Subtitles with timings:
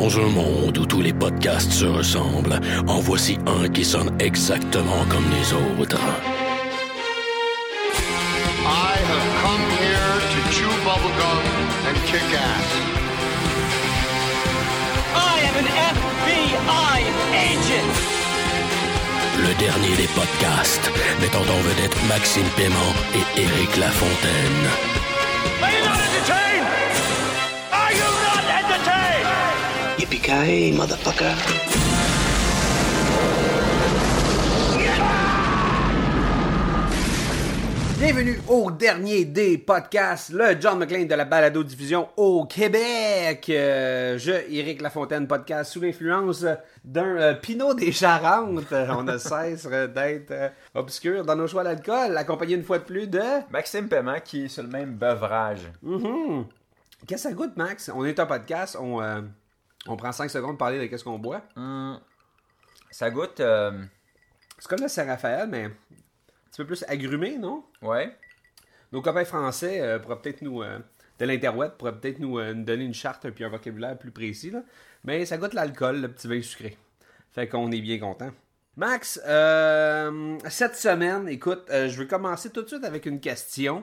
[0.00, 5.04] Dans un monde où tous les podcasts se ressemblent, en voici un qui sonne exactement
[5.08, 5.98] comme les autres.
[8.64, 11.42] I have come here to chew bubblegum
[11.88, 12.68] and kick ass.
[15.16, 17.00] I am an FBI
[17.50, 17.96] agent.
[19.36, 25.07] Le dernier des podcasts, mettant en vedette Maxime Paiement et Éric Lafontaine.
[30.18, 31.34] Yippee-ki-yay, motherfucker.
[37.98, 43.46] Bienvenue au dernier des podcasts, le John McClane de la balado-diffusion au Québec.
[43.50, 46.44] Euh, je, Éric Lafontaine, podcast sous l'influence
[46.84, 48.72] d'un euh, Pinot des Charentes.
[48.72, 52.84] On ne cesse euh, d'être euh, obscur dans nos choix d'alcool, accompagné une fois de
[52.84, 53.22] plus de...
[53.50, 55.70] Maxime Paiement qui est sur le même beuvrage.
[55.82, 56.44] Mhm.
[57.06, 57.90] Qu'est-ce que ça goûte, Max?
[57.94, 59.20] On est un podcast, on, euh,
[59.86, 61.42] on prend 5 secondes pour parler de qu'est-ce qu'on boit.
[61.56, 62.00] Hum,
[62.90, 63.40] Ça goûte.
[63.40, 63.82] euh,
[64.58, 65.70] C'est comme le Saint-Raphaël, mais un
[66.50, 67.64] petit peu plus agrumé, non?
[67.82, 68.16] ouais.
[68.92, 70.62] Nos copains français euh, pourraient peut-être nous.
[70.62, 70.78] euh,
[71.18, 74.50] de l'interweb pourraient peut-être nous, nous donner une charte puis un vocabulaire plus précis.
[74.50, 74.62] Là.
[75.04, 76.78] Mais ça goûte l'alcool, le petit vin sucré.
[77.32, 78.30] Fait qu'on est bien content.
[78.78, 83.82] Max, euh, cette semaine, écoute, euh, je vais commencer tout de suite avec une question.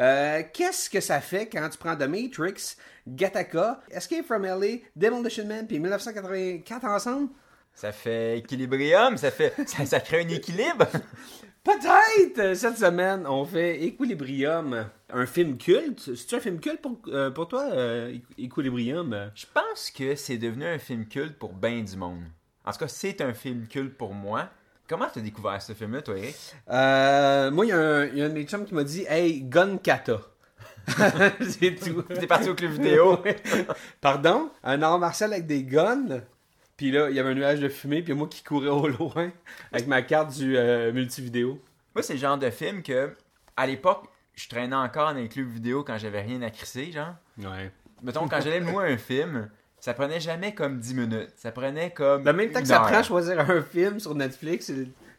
[0.00, 2.74] Euh, Qu'est-ce que ça fait quand tu prends The Matrix,
[3.06, 7.28] Gattaca, Escape from LA, Demolition Man puis 1984 ensemble?
[7.72, 9.54] Ça fait équilibrium, ça fait.
[9.68, 10.88] Ça, ça crée un équilibre.
[11.62, 12.56] Peut-être!
[12.56, 16.16] Cette semaine, on fait Equilibrium, un film culte.
[16.16, 19.30] C'est un film culte pour, euh, pour toi, euh, Equilibrium?
[19.36, 22.24] Je pense que c'est devenu un film culte pour bien du monde.
[22.64, 24.48] En tout cas, c'est un film culte pour moi.
[24.88, 26.36] Comment t'as découvert ce film-là, toi, Eric?
[26.70, 29.04] Euh, moi, il y, a un y a un de mes chums qui m'a dit
[29.08, 30.20] Hey, Gun Kata.
[31.40, 32.02] C'est tout.
[32.02, 33.22] T'es parti au club vidéo.
[34.00, 34.50] Pardon?
[34.64, 36.20] Un art martial avec des guns?
[36.76, 39.30] Puis là, il y avait un nuage de fumée, puis moi qui courais au loin
[39.72, 41.60] avec ma carte du euh, multividéo.
[41.94, 43.14] Moi, c'est le genre de film que,
[43.56, 47.14] à l'époque, je traînais encore dans les clubs vidéo quand j'avais rien à crisser, genre.
[47.38, 47.70] Ouais.
[48.02, 49.48] Mettons, quand j'allais louer un film,
[49.82, 51.32] ça prenait jamais comme 10 minutes.
[51.36, 52.24] Ça prenait comme.
[52.24, 52.86] Le même temps que ça heure.
[52.86, 54.70] prend à choisir un film sur Netflix,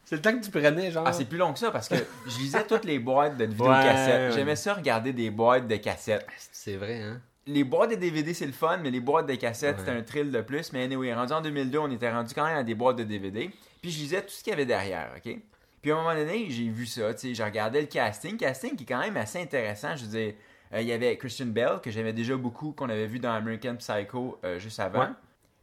[0.05, 1.03] c'est le temps que tu prenais, genre.
[1.05, 1.95] Ah, c'est plus long que ça parce que
[2.27, 4.29] je lisais toutes les boîtes de vidéocassettes.
[4.31, 4.35] ouais.
[4.37, 6.25] J'aimais ça regarder des boîtes de cassettes.
[6.53, 9.75] C'est vrai, hein Les boîtes de DVD, c'est le fun, mais les boîtes de cassettes,
[9.79, 9.83] Ouais.
[9.85, 10.71] c'était un thrill de plus.
[10.71, 13.51] Mais anyway, rendu en 2002, on était rendu quand même à des boîtes de DVD.
[13.81, 15.37] Puis je lisais tout ce qu'il y avait derrière, OK?
[15.81, 18.37] Puis à un moment donné, j'ai vu ça, tu sais, je regardais le casting.
[18.37, 19.93] Casting qui est quand même assez intéressant.
[19.97, 20.33] Je veux dire,
[20.73, 23.75] euh, il y avait Christian Bell, que j'aimais déjà beaucoup, qu'on avait vu dans American
[23.75, 25.01] Psycho euh, juste avant.
[25.01, 25.07] Ouais.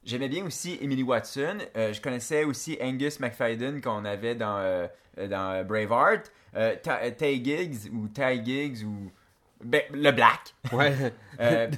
[0.04, 1.58] J'aimais bien aussi Emily Watson.
[1.76, 6.30] Euh, je connaissais aussi Angus McFadden qu'on avait dans, dans Braveheart.
[6.82, 9.10] Ta- Tay Giggs ou Ty Giggs ou
[9.62, 10.54] ben, le Black.
[10.72, 10.94] Ouais.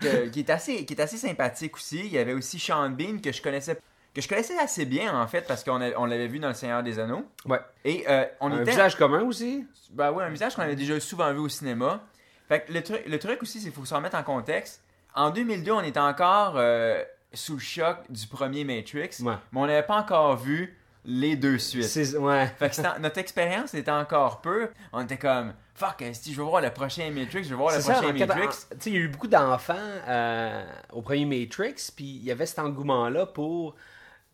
[0.00, 2.00] Que- qui, est assez, qui est assez sympathique aussi.
[2.00, 3.78] Il y avait aussi Sean Bean que je connaissais
[4.14, 6.82] que je connaissais assez bien en fait parce qu'on on l'avait vu dans Le Seigneur
[6.82, 7.24] des Anneaux.
[7.46, 7.60] ouais.
[7.84, 9.66] Et euh, on Un était visage commun aussi?
[9.90, 12.02] Ben oui, un visage qu'on avait déjà souvent vu au cinéma.
[12.48, 14.82] Fait que le, truc, le truc aussi, c'est qu'il faut se remettre en contexte.
[15.14, 17.02] En 2002, on était encore euh,
[17.32, 19.34] sous le choc du premier Matrix, Ouais.
[19.52, 22.16] mais on n'avait pas encore vu les deux suites.
[22.18, 22.46] Ouais.
[22.58, 24.70] Fait que notre expérience était encore peu.
[24.92, 27.80] On était comme, fuck, si je veux voir le prochain Matrix, je veux voir le
[27.80, 28.48] ça, prochain Matrix.
[28.48, 29.74] tu sais, il y a eu beaucoup d'enfants
[30.08, 33.74] euh, au premier Matrix, puis il y avait cet engouement-là pour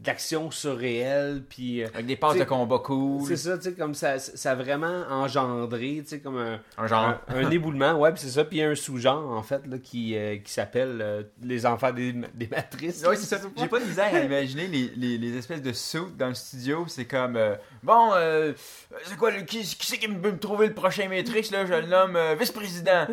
[0.03, 1.83] de l'action surréelle, puis...
[1.83, 3.23] euh, Avec des passes de combat cool.
[3.27, 6.61] C'est ça, tu sais, comme ça, ça a vraiment engendré, tu sais, comme un...
[6.77, 7.15] Un genre.
[7.29, 9.63] Un, un éboulement, ouais, puis c'est ça, puis il y a un sous-genre, en fait,
[9.67, 13.05] là, qui, euh, qui s'appelle euh, Les enfants des, des matrices.
[13.07, 13.41] Ouais, c'est ça.
[13.57, 16.85] J'ai pas de misère à imaginer les, les, les espèces de suits dans le studio.
[16.89, 18.53] C'est comme, euh, bon, euh,
[19.05, 21.65] c'est quoi, le- qui, qui c'est qui peut me trouver le prochain Matrix, là?
[21.67, 23.07] Je le nomme vice-président.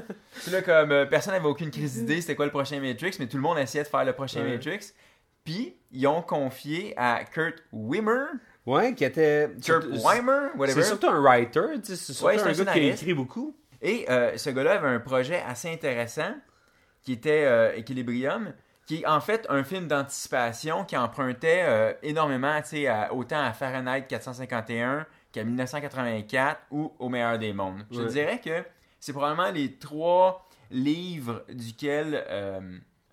[0.44, 3.38] Puis là, comme, personne n'avait aucune crise d'idée c'était quoi le prochain Matrix, mais tout
[3.38, 4.52] le monde essayait de faire le prochain Ouais.
[4.54, 4.80] Matrix.
[5.44, 8.26] Puis, ils ont confié à Kurt Wimmer,
[8.66, 9.50] Ouais, qui était...
[9.64, 10.82] Kurt Weimer, whatever.
[10.82, 13.56] C'est surtout un writer, c'est surtout Ouais, c'est un un gars qui écrit beaucoup.
[13.82, 16.36] Et euh, ce gars-là avait un projet assez intéressant
[17.02, 18.54] qui était euh, Equilibrium,
[18.86, 23.42] qui est en fait un film d'anticipation qui empruntait euh, énormément, tu sais, à- autant
[23.42, 27.86] à Fahrenheit 451 qu'à 1984 ou Au meilleur des mondes.
[27.90, 28.08] Je Ouais.
[28.08, 28.64] dirais que
[29.00, 32.24] c'est probablement les trois livres duquel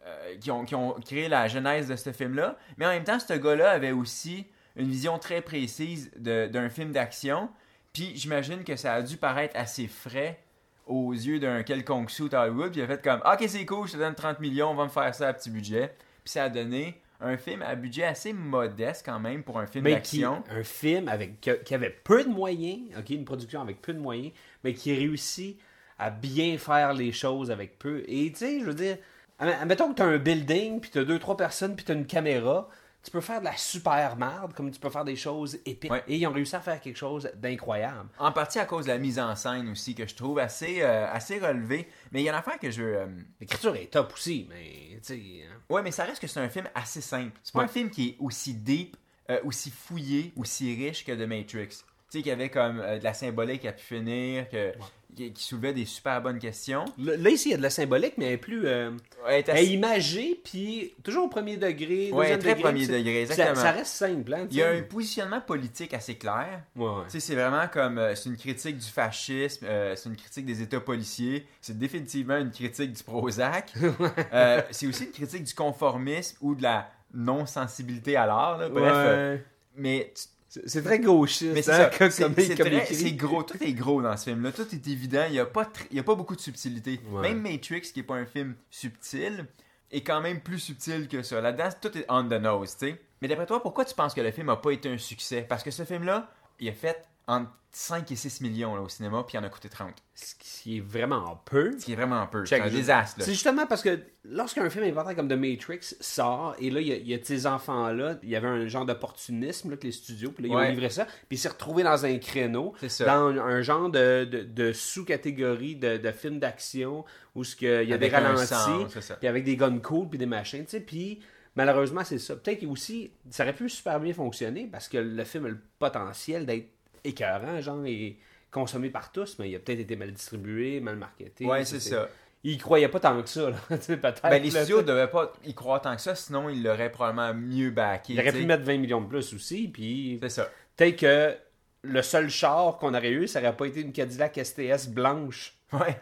[0.06, 2.56] euh, qui, ont, qui ont créé la genèse de ce film-là.
[2.76, 7.48] Mais en même temps, ce gars-là avait aussi une vision très précise d'un film d'action.
[7.92, 10.38] Puis j'imagine que ça a dû paraître assez frais
[10.86, 12.70] aux yeux d'un quelconque à Hollywood.
[12.70, 14.84] Puis il a fait comme Ok, c'est cool, je te donne 30 millions, on va
[14.84, 15.94] me faire ça à petit budget.
[16.22, 19.84] Puis ça a donné un film à budget assez modeste quand même pour un film
[19.84, 20.44] d'action.
[20.50, 24.32] un film avec qui avait peu de moyens, ok, une production avec peu de moyens,
[24.62, 25.58] mais qui réussit
[25.98, 28.04] à bien faire les choses avec peu.
[28.06, 28.98] Et tu sais, je veux dire,
[29.38, 32.68] Admettons que t'as un building, puis t'as deux, trois personnes, puis t'as une caméra.
[33.02, 35.92] Tu peux faire de la super merde, comme tu peux faire des choses épiques.
[35.92, 36.02] Ouais.
[36.08, 38.08] Et ils ont réussi à faire quelque chose d'incroyable.
[38.18, 41.06] En partie à cause de la mise en scène aussi, que je trouve assez, euh,
[41.12, 41.86] assez relevée.
[42.10, 42.82] Mais il y a une affaire que je...
[42.82, 43.06] euh,
[43.40, 45.14] L'écriture est top aussi, mais tu sais.
[45.48, 45.54] hein.
[45.70, 47.38] Ouais, mais ça reste que c'est un film assez simple.
[47.44, 47.64] C'est pas Ouais.
[47.66, 48.96] un film qui est aussi deep,
[49.30, 51.68] euh, aussi fouillé, aussi riche que The Matrix.
[51.68, 51.74] Tu
[52.08, 54.72] sais, qu'il y avait comme de la symbolique à pu finir, que,
[55.16, 56.84] qui, qui soulevait des super bonnes questions.
[56.98, 58.66] Là, là, ici, il y a de la symbolique, mais elle est plus.
[58.66, 58.90] euh,
[59.26, 62.10] elle est assez- imagée, puis toujours au premier degré.
[62.12, 63.54] Deuxième très degré, premier degré, ça- exactement.
[63.62, 66.62] Ça, reste simple, hein, Il y a un positionnement politique assez clair.
[66.76, 67.04] Ouais, ouais.
[67.08, 67.98] C'est vraiment comme.
[67.98, 72.36] euh, c'est une critique du fascisme, euh, c'est une critique des États policiers, c'est définitivement
[72.36, 73.72] une critique du Prozac.
[74.32, 78.58] Euh, c'est aussi une critique du conformisme ou de la non-sensibilité à l'art.
[78.70, 79.44] Bref, Ouais.
[79.76, 84.00] mais tu- C'est très gauchiste, Mais c'est hein, ça, comme, c'est gros, tout est gros
[84.00, 86.14] dans ce film-là, tout est évident, il n'y a, pas tr- il y a pas
[86.14, 87.00] beaucoup de subtilité.
[87.10, 87.22] Ouais.
[87.22, 89.46] Même Matrix, qui n'est pas un film subtil,
[89.90, 91.40] est quand même plus subtil que ça.
[91.40, 93.00] Là-dedans, tout est on the nose, tu sais.
[93.20, 95.44] Mais d'après toi, pourquoi tu penses que le film n'a pas été un succès?
[95.48, 99.22] Parce que ce film-là, il a fait entre 5 et 6 millions là, au cinéma,
[99.26, 99.90] puis il en a coûté 30.
[100.14, 101.78] Ce qui est vraiment peu.
[101.78, 102.46] Ce qui est vraiment un peu.
[102.46, 103.18] C'est un désastre.
[103.18, 103.24] là.
[103.26, 107.12] C'est justement parce que lorsqu'un film important comme The Matrix sort, et là, il y
[107.12, 110.44] a, y ces enfants-là, il y avait un genre d'opportunisme là, que les studios, puis
[110.44, 110.66] là, ils Ouais.
[110.68, 113.04] ont livré ça, puis il s'est retrouvé dans un créneau, C'est ça.
[113.04, 117.68] dans un, un genre de, de, de sous-catégorie de, de films d'action, où il y
[117.68, 121.20] a Avec des ralentis, puis avec des guns cool, puis des machins, tu sais, puis
[121.54, 122.36] malheureusement, c'est ça.
[122.36, 125.60] Peut-être que aussi, ça aurait pu super bien fonctionner, parce que le film a le
[125.78, 126.68] potentiel d'être
[127.06, 128.16] écœurant, genre, et
[128.50, 131.44] consommé par tous, mais il a peut-être été mal distribué, mal marketé.
[131.44, 132.08] Ouais, c'est ça.
[132.42, 133.56] il croyait pas tant que ça, là.
[133.68, 134.22] peut-être.
[134.22, 137.70] Ben, les studios devaient pas y croire tant que ça, sinon ils l'auraient probablement mieux
[137.70, 138.14] backé.
[138.14, 140.50] Il aurait pu mettre 20 millions de plus aussi, puis C'est ça.
[140.76, 141.36] peut-être que
[141.82, 145.54] le seul char qu'on aurait eu, ça aurait pas été une Cadillac STS blanche.
[145.72, 146.00] Ouais.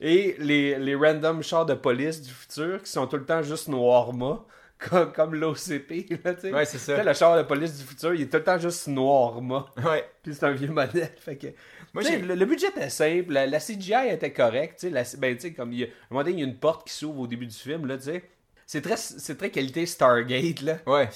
[0.00, 3.68] Et les, les random chars de police du futur qui sont tout le temps juste
[3.68, 4.44] noirma,
[4.88, 6.52] comme, comme l'OCP, là, tu sais.
[6.52, 7.02] Ouais, c'est ça.
[7.02, 9.66] le char de police du futur, il est tout le temps juste noirma.
[9.84, 10.04] Ouais.
[10.22, 11.10] Puis c'est un vieux modèle.
[11.18, 11.48] Fait que,
[11.94, 14.78] Moi, le, le budget était simple, la, la CGI était correcte.
[14.80, 16.40] tu sais, La, ben, tu sais, comme il y a, à un moment donné, il
[16.40, 18.24] y a une porte qui s'ouvre au début du film, là, tu sais.
[18.66, 20.78] C'est très, c'est très qualité Stargate, là.
[20.86, 21.08] Ouais.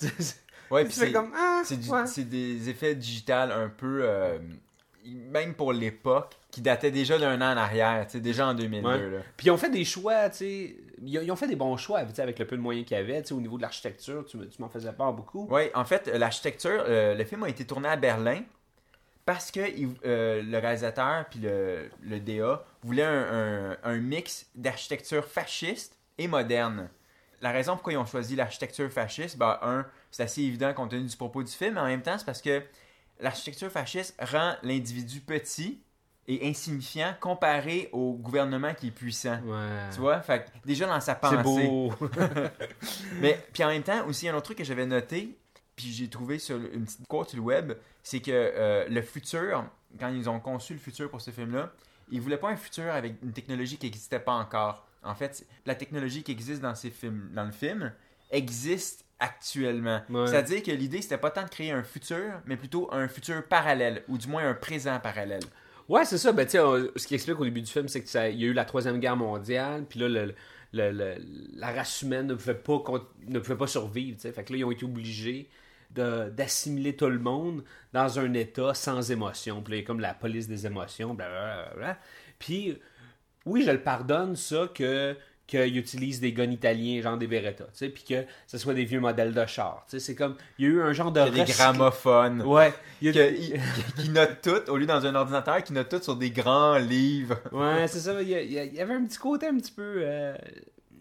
[0.70, 2.06] Ouais, puis c'est comme, ah, c'est du- ouais.
[2.06, 4.00] c'est des effets digitales un peu.
[4.02, 4.38] euh,
[5.06, 8.86] même pour l'époque, qui dataient déjà d'un an en arrière, tu sais, déjà en 2002.
[8.86, 8.98] Ouais.
[8.98, 9.18] Là.
[9.36, 10.76] Puis ils ont fait des choix, tu sais.
[11.02, 13.40] Ils, ont- fait des bons choix, avec le peu de moyens qu'il y avait, au
[13.40, 14.24] niveau de l'architecture.
[14.26, 15.46] Tu, me- tu m'en faisais part beaucoup.
[15.48, 18.42] Ouais, en fait, euh, l'architecture, euh, le film a été tourné à Berlin
[19.24, 19.60] parce que
[20.06, 21.90] euh, le réalisateur puis le,
[22.20, 26.88] DA voulaient un mix d'architecture fasciste et moderne.
[27.40, 31.04] La raison pourquoi ils ont choisi l'architecture fasciste, ben, un, c'est assez évident compte tenu
[31.06, 32.62] du propos du film, mais en même temps, c'est parce que
[33.20, 35.80] l'architecture fasciste rend l'individu petit
[36.28, 39.40] et insignifiant comparé au gouvernement qui est puissant.
[39.44, 39.90] Ouais.
[39.92, 40.20] Tu vois?
[40.20, 41.66] Fait déjà dans sa C'est pensée.
[41.66, 41.92] beau.
[43.20, 45.38] Mais puis en même temps, aussi, il y a un autre truc que j'avais noté,
[45.74, 47.72] puis j'ai trouvé sur une petite quote sur le web,
[48.02, 49.64] c'est que euh, le futur,
[49.98, 51.72] quand ils ont conçu le futur pour ce film-là,
[52.10, 54.86] ils voulaient pas un futur avec une technologie qui n'existait pas encore.
[55.02, 57.92] En fait, la technologie qui existe dans, ces films, dans le film
[58.30, 60.02] existe actuellement.
[60.10, 60.26] Ouais.
[60.26, 64.04] C'est-à-dire que l'idée, c'était pas tant de créer un futur, mais plutôt un futur parallèle,
[64.08, 65.44] ou du moins un présent parallèle.
[65.88, 66.32] Ouais, c'est ça.
[66.32, 68.64] Ben, on- ce qui explique au début du film, c'est qu'il y a eu la
[68.66, 70.34] Troisième Guerre mondiale, puis là, le-
[70.72, 71.16] le-
[71.54, 72.82] la race humaine ne pouvait pas,
[73.26, 74.16] ne pouvait pas survivre.
[74.16, 74.32] tu sais.
[74.32, 75.48] Fait que là, ils ont été obligés
[75.90, 77.64] d'assimiler tout le monde
[77.94, 79.62] dans un état sans émotion.
[79.62, 81.98] Puis là, il y a comme la police des émotions, blablabla.
[82.38, 82.78] Puis,
[83.46, 85.16] oui, je le pardonne, ça, que
[85.48, 88.84] qu'ils utilisent des guns italiens, genre des Beretta, tu sais, puis que ce soit des
[88.84, 89.84] vieux modèles de chars.
[89.90, 91.20] Tu sais, c'est comme, il y a eu un genre de...
[91.26, 92.42] Il y a des gramophones.
[92.42, 92.72] Ouais.
[93.02, 93.28] il y a
[93.96, 97.38] qui, notent tout, au lieu dans un ordinateur, qui notent tout sur des grands livres.
[97.50, 98.20] Ouais, c'est ça.
[98.22, 99.82] Il y, a- il y a- il y avait un petit côté un petit peu,
[100.04, 100.36] euh,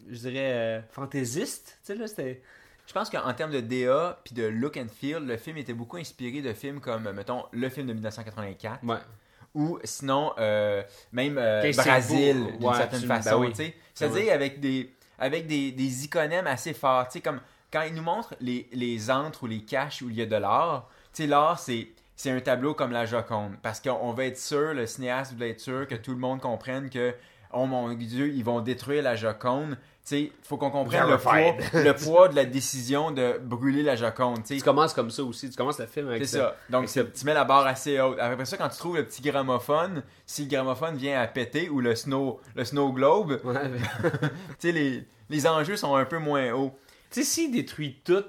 [0.09, 1.77] je dirais, euh, fantaisiste.
[1.85, 2.41] Tu sais, là, c'était.
[2.87, 5.97] Je pense qu'en termes de DA puis de look and feel, le film était beaucoup
[5.97, 8.95] inspiré de films comme, mettons, le film de 1984 Ouais.
[9.57, 13.41] Ou sinon, euh, même euh, Brésil, d'une Ouais, certaine façon.
[13.41, 13.73] Ben oui.
[13.93, 17.07] C'est-à-dire avec des avec des, des iconèmes assez forts.
[17.23, 17.41] Comme
[17.73, 20.35] quand ils nous montrent les, les antres ou les caches où il y a de
[20.35, 20.87] l'art,
[21.19, 21.87] l'art, c'est.
[22.19, 23.57] C'est un tableau comme la Joconde.
[23.61, 26.89] Parce qu'on va être sûr, le cinéaste va être sûr que tout le monde comprenne
[26.89, 27.13] que,
[27.53, 29.77] oh mon Dieu, ils vont détruire la Joconde.
[30.07, 31.33] Sais, faut qu'on comprenne le poids,
[31.73, 34.37] le poids de la décision de brûler la Joconde.
[34.37, 34.55] tu sais.
[34.55, 35.49] Tu commences comme ça aussi.
[35.49, 36.55] Tu commences le film avec C'est ça.
[36.69, 38.17] Donc, c'est- tu mets la barre assez haute.
[38.17, 41.81] Après ça, quand tu trouves le petit gramophone, si le gramophone vient à péter ou
[41.81, 46.73] le snow, le snow globe, Ouais, mais- les, les enjeux sont un peu moins hauts.
[47.11, 48.23] Tu sais, s'il détruit tout,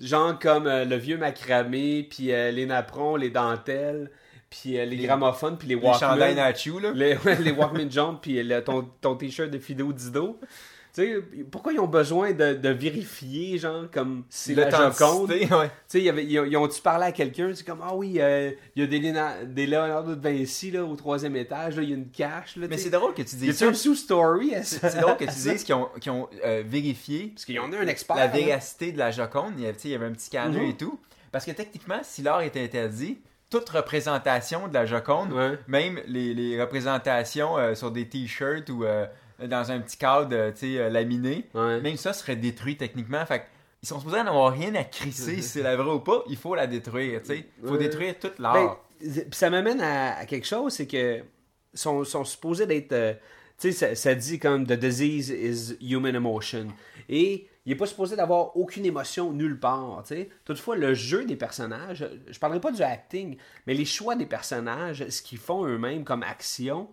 [0.00, 4.10] genre comme euh, le vieux macramé, puis euh, les napperons, les dentelles,
[4.48, 6.34] puis euh, les, Les- gramophones, puis les Les chandails Walkman.
[6.36, 6.92] Nachu, là.
[6.94, 10.40] Les, ouais, les Walkman jaunes, puis ton, ton t-shirt de Fido Dido.
[10.98, 15.30] Tu sais, pourquoi ils ont besoin de, de vérifier, genre, comme c'est la Joconde?
[15.30, 15.46] L'authenticité,
[15.88, 16.24] Tu ouais.
[16.24, 17.52] y ils ont- ils ont-tu parlé à quelqu'un?
[17.54, 20.84] C'est comme, ah oui, euh, il y a des, Léna- des Leonardo da Vinci, là,
[20.84, 23.38] au troisième étage, il y a une cache, là, Mais c'est drôle que tu Y
[23.38, 23.68] dises ça.
[23.68, 24.90] un sous-story à ça?
[24.90, 28.16] C'est drôle que tu dises qu'ils ont, euh, vérifié Parce qu'ils en ont un expert.
[28.16, 29.52] la véracité de la Joconde.
[29.56, 30.70] Il y avait, y un petit scanner Mhm.
[30.70, 30.98] et tout.
[31.30, 33.18] Parce que techniquement, si l'art était interdit,
[33.50, 35.58] toute représentation de la Joconde, Ouais.
[35.68, 39.06] même les, les représentations euh, sur des t-shirts ou euh,
[39.46, 41.80] dans un petit cadre euh, tu sais, euh, laminé, Ouais.
[41.80, 43.24] même ça serait détruit techniquement.
[43.26, 43.44] Fait
[43.82, 46.24] ils sont supposés n'avoir rien à crisser si c'est la vraie ou pas.
[46.28, 47.20] Il faut la détruire.
[47.22, 47.44] tu sais.
[47.62, 47.78] Il faut Ouais.
[47.78, 48.80] détruire toute Ben, l'art.
[49.00, 51.20] c'est- ça m'amène à, à quelque chose, c'est que
[51.74, 52.92] sont, sont supposés d'être.
[52.92, 53.14] euh,
[53.60, 56.66] tu sais, ça, ça dit comme The disease is human emotion.
[57.08, 60.02] Et il n'est pas supposé d'avoir aucune émotion nulle part.
[60.06, 60.28] tu sais.
[60.44, 64.26] Toutefois, le jeu des personnages, je ne parlerai pas du acting, mais les choix des
[64.26, 66.88] personnages, ce qu'ils font eux-mêmes comme action,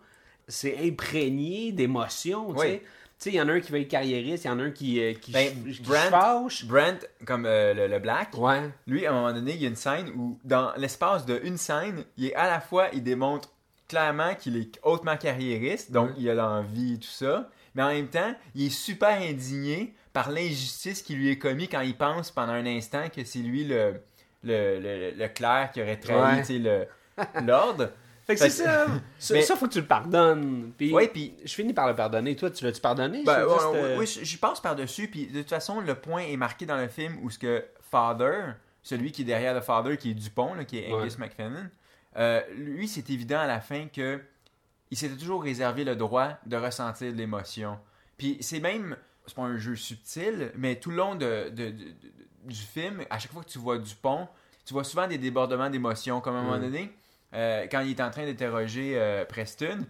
[0.48, 2.54] c'est imprégné d'émotions.
[2.54, 2.66] tu Oui.
[2.68, 2.82] sais.
[3.18, 4.64] Tu sais, il y en a un qui va être carriériste, il y en a
[4.64, 6.66] un qui, euh, qui, Ben, qui se Brent- fâche.
[6.66, 8.70] Brent, comme euh, le, le Black, Ouais.
[8.88, 11.56] Lui, à un moment donné, il y a une scène où, dans l'espace de une
[11.58, 13.50] scène, il est à la fois, il démontre
[13.88, 18.10] clairement qu'il est hautement carriériste, donc il a l'envie et tout ça, mais en même
[18.10, 22.54] temps, il est super indigné par l'injustice qui lui est commise quand il pense pendant
[22.54, 23.94] un instant que c'est lui le,
[24.44, 26.88] le, le, le clerc qui aurait trahi Ouais.
[27.46, 27.92] l'ordre.
[28.26, 28.88] Fait que c'est ça.
[29.20, 30.72] Ça, Mais- ça, faut que tu le pardonnes.
[30.78, 32.36] Puis, Ouais, puis je finis par le pardonner.
[32.36, 33.24] Toi, tu l'as-tu pardonné?
[33.24, 36.22] Ben, ouais, juste, ouais, euh, oui, j'y passe par-dessus, puis de toute façon, le point
[36.24, 38.54] est marqué dans le film où ce que Father,
[38.84, 41.70] celui qui est derrière le Father, qui est Dupont, là, qui est Angus McFadden,
[42.18, 44.20] euh, lui, c'est évident à la fin que
[44.92, 47.78] il s'était toujours réservé le droit de ressentir de l'émotion.
[48.18, 51.70] Puis c'est même, c'est pas un jeu subtil, mais tout le long de, de- de-
[51.72, 51.94] de-
[52.46, 54.28] du film, à chaque fois que tu vois Dupont,
[54.66, 56.92] tu vois souvent des débordements d'émotions, comme à un moment donné,
[57.34, 59.86] euh, quand il est en train d'interroger euh, Preston,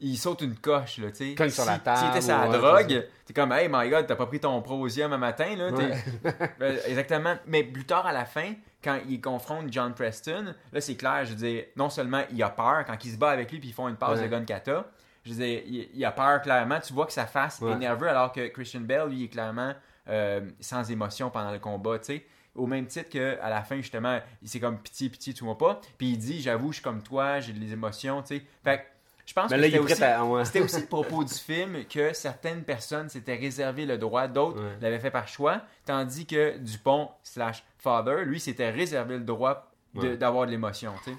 [0.00, 1.48] il saute une coche, là, tu sais.
[1.50, 4.16] Sur la Si- table, sur la ouais, c'est drogue, t'es comme, hey my god, t'as
[4.16, 5.70] pas pris ton prosium un matin, là.
[5.70, 5.92] Ouais.
[6.58, 7.36] Ben, exactement.
[7.46, 11.30] Mais plus tard à la fin, quand il confronte John Preston, là c'est clair, je
[11.30, 13.72] veux dire, non seulement il a peur, quand il se bat avec lui puis ils
[13.74, 14.24] font une passe Ouais.
[14.26, 14.84] de gun kata,
[15.24, 17.72] je veux dire, il, il a peur clairement, tu vois que sa face Ouais.
[17.72, 19.72] est nerveux alors que Christian Bell, lui, est clairement
[20.10, 22.26] euh, sans émotion pendant le combat, tu sais.
[22.54, 25.80] Au même titre qu'à la fin, justement, il c'est comme pitié, pitié, tu vois pas.
[25.98, 28.42] Puis il dit, j'avoue, je suis comme toi, j'ai des émotions, tu sais.
[28.62, 28.82] Fait que
[29.26, 30.24] je pense que là, il c'était aussi, à.
[30.24, 30.44] ouais.
[30.44, 34.70] c'était aussi le propos du film que certaines personnes s'étaient réservé le droit, d'autres Ouais.
[34.80, 40.00] l'avaient fait par choix, tandis que Dupont slash Father, lui, s'était réservé le droit de-
[40.10, 40.16] Ouais.
[40.16, 40.92] d'avoir de l'émotion.
[41.04, 41.16] tu sais.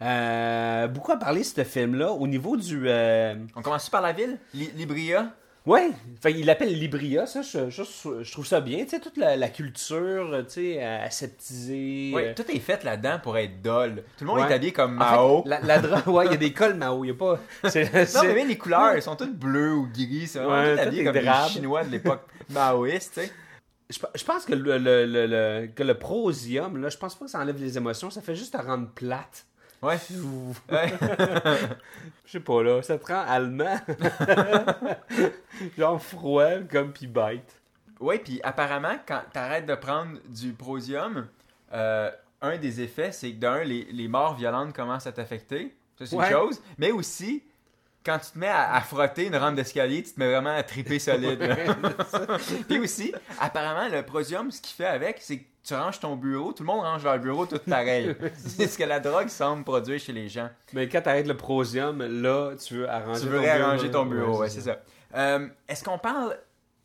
[0.00, 2.10] Euh, beaucoup à parler de ce film-là.
[2.12, 2.88] Au niveau du.
[2.88, 5.32] euh, On commence par la ville, Li- Libria.
[5.64, 5.90] Ouais,
[6.20, 7.82] fait, il l'appelle Libria, ça, je, je-
[8.24, 8.82] je trouve ça bien.
[8.82, 12.10] Tu sais, toute la, la culture, tu sais, aseptisée.
[12.14, 14.02] Oui, euh, tout est fait là-dedans pour être dol.
[14.18, 14.50] Tout le monde Ouais.
[14.50, 15.42] est habillé comme en fait, Mao.
[15.46, 17.38] la, la dra- ouais, il y a des cols Mao, il y a pas.
[17.70, 20.26] c'est- Non, mais même les couleurs, elles sont toutes bleues ou gris.
[20.26, 21.30] C'est vraiment Ouais, tout tout habillé comme les.
[21.48, 23.14] Chinois de l'époque maoïste.
[23.14, 23.32] tu sais.
[23.90, 27.14] Je, pe- je pense que le, le, le, le- que le prosium, là, je pense
[27.14, 29.44] pas que ça enlève les émotions, ça fait juste te rendre plate.
[29.82, 29.96] Ouais.
[30.70, 30.92] Ouais.
[32.24, 33.76] Je sais pas, là, ça te rend allemand.
[35.78, 37.60] Genre froid, comme pis bête.
[38.00, 41.26] Oui, puis apparemment, quand t'arrêtes de prendre du prosium,
[41.72, 42.10] euh,
[42.40, 45.74] un des effets, c'est que d'un, les, les morts violentes commencent à t'affecter.
[45.98, 46.26] Ça, c'est Ouais.
[46.26, 46.62] une chose.
[46.78, 47.42] Mais aussi,
[48.04, 50.62] quand tu te mets à, à frotter une rampe d'escalier, tu te mets vraiment à
[50.64, 51.38] triper solide.
[52.68, 56.52] Puis aussi, apparemment, le prosium, ce qu'il fait avec, c'est que tu ranges ton bureau,
[56.52, 58.14] tout le monde range leur bureau tout pareil.
[58.36, 60.50] c'est ce que la drogue semble produire chez les gens.
[60.72, 63.52] Mais quand t'arrêtes le prosium, là, tu veux arranger Tu ton veux bureau.
[63.52, 64.78] réarranger ton bureau, ouais, c'est ça.
[65.14, 66.36] Euh, Est-ce qu'on parle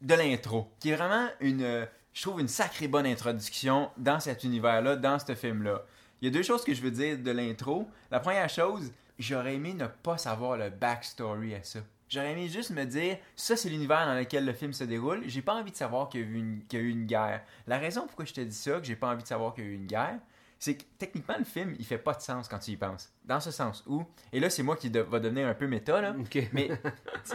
[0.01, 4.43] de l'intro, qui est vraiment une, euh, je trouve, une sacrée bonne introduction dans cet
[4.43, 5.81] univers-là, dans ce film-là?
[6.21, 7.87] Il y a deux choses que je veux dire de l'intro.
[8.11, 11.79] La première chose, j'aurais aimé ne pas savoir le backstory à ça.
[12.09, 15.23] J'aurais aimé juste me dire, ça c'est l'univers dans lequel le film se déroule.
[15.27, 17.05] J'ai pas envie de savoir qu'il y, a eu une- qu'il y a eu une
[17.05, 17.43] guerre.
[17.67, 19.67] La raison pourquoi je te dis ça, que j'ai pas envie de savoir qu'il y
[19.67, 20.17] a eu une guerre,
[20.59, 23.11] c'est que techniquement le film, il fait pas de sens quand tu y penses.
[23.25, 25.99] Dans ce sens où, et là c'est moi qui de- va devenir un peu méta
[26.01, 26.47] là, Ok.
[26.53, 26.69] mais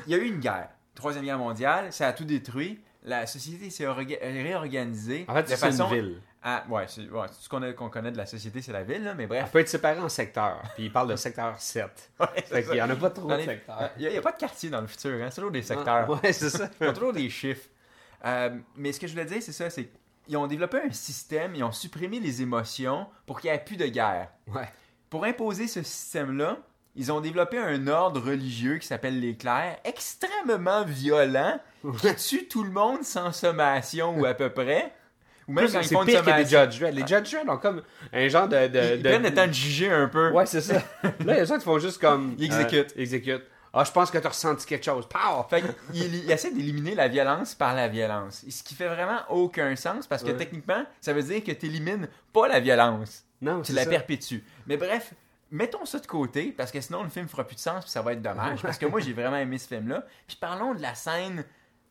[0.06, 0.70] il y a eu une guerre.
[0.94, 2.80] Troisième guerre mondiale, ça a tout détruit.
[3.04, 6.22] La société s'est orga- réorganisée En fait, de c'est façon une ville.
[6.42, 8.82] À- ouais, c'est ouais, tout ce qu'on a- qu'on connaît de la société, c'est la
[8.82, 9.50] ville, là, mais bref.
[9.52, 10.60] peut être séparée en secteurs.
[10.74, 12.10] Puis il parle de secteur 7.
[12.20, 12.86] Ouais, Fait c'est qu'il y ça.
[12.86, 13.90] en a pas trop Dans de les- secteurs.
[13.98, 16.06] Il n'y a, pas de quartier dans le futur, hein, c'est toujours des secteurs.
[16.08, 16.68] Ah, ouais, c'est ça.
[16.80, 17.68] Ils ont toujours des chiffres.
[18.24, 19.88] Euh, mais ce que je voulais dire, c'est ça, c'est
[20.26, 23.76] qu'ils ont développé un système, ils ont supprimé les émotions pour qu'il n'y ait plus
[23.76, 24.28] de guerre.
[24.48, 24.68] Ouais.
[25.10, 26.58] Pour imposer ce système-là,
[26.94, 31.58] ils ont développé un ordre religieux qui s'appelle les clercs, extrêmement violent,
[32.00, 34.92] qui tue tout le monde sans sommation ou à peu près.
[35.48, 36.46] Ou même quand ils font une pire que des.
[36.48, 36.94] Judge Dredd.
[36.94, 37.82] Les Judge Dredd ont comme
[38.12, 38.68] un genre de.
[38.68, 40.30] de, Ils, de- prennent le temps de juger un peu.
[40.30, 40.74] Ouais, c'est ça.
[41.02, 42.34] Là, il y a ça qui font juste comme.
[42.38, 42.92] Ils exécutent.
[42.96, 43.42] euh, exécutent.
[43.74, 45.08] Ah, je pense que t'as ressenti quelque chose.
[45.08, 45.42] Pow!
[45.48, 48.44] Fait il essaie d'éliminer la violence par la violence.
[48.48, 50.36] Ce qui fait vraiment aucun sens parce que Ouais.
[50.36, 53.24] techniquement, ça veut dire que tu élimines pas la violence.
[53.40, 53.88] Non, Tu la ça.
[53.90, 54.44] perpétues.
[54.66, 55.14] Mais bref,
[55.50, 58.02] mettons ça de côté parce que sinon le film fera plus de sens puis ça
[58.02, 58.60] va être dommage.
[58.60, 60.04] Parce que moi j'ai vraiment aimé ce film-là.
[60.28, 61.42] Puis parlons de la scène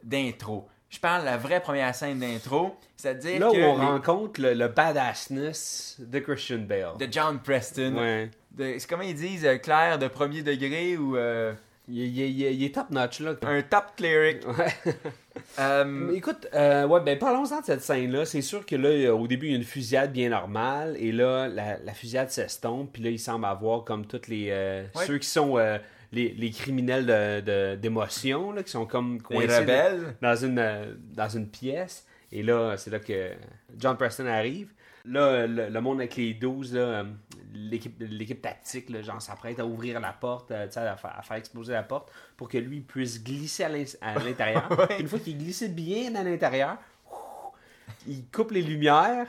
[0.04, 0.70] d'intro.
[0.92, 4.42] Je parle de la vraie première scène d'intro, c'est-à-dire Là où que on les- rencontre
[4.42, 6.98] le, le badassness de Christian Bale.
[7.00, 7.96] de John Preston.
[7.98, 8.30] Ouais.
[8.58, 11.54] C'est comment ils disent, euh, Claire de premier degré ou euh,
[11.88, 13.36] Il, il- il- il est top notch, là.
[13.42, 14.44] un top cleric.
[14.58, 14.94] Ouais.
[15.60, 18.26] Euh, écoute, euh, ouais, ben parlons-en de cette scène-là.
[18.26, 21.48] C'est sûr que là, au début, il y a une fusillade bien normale, et là,
[21.48, 25.06] la, la fusillade s'estompe, puis là, il semble avoir comme tous les Ouais.
[25.08, 25.58] ceux qui sont
[26.12, 30.16] les, les criminels de- de- d'émotion, là, qui sont comme coincés rebelles.
[30.22, 32.06] dans une euh, dans une pièce.
[32.32, 33.32] Et là, c'est là que
[33.78, 34.74] John Preston arrive.
[35.04, 37.04] Là, le, le monde avec les 12, là, euh,
[37.54, 41.74] l'équipe, tactique, là, genre, s'apprête à ouvrir la porte, euh, à, faire, à faire exploser
[41.74, 44.70] la porte pour que lui puisse glisser à l'in- à l'intérieur.
[44.78, 45.00] Ouais.
[45.02, 46.78] Une fois qu'il glisse bien à l'intérieur,
[48.08, 49.28] il coupe les lumières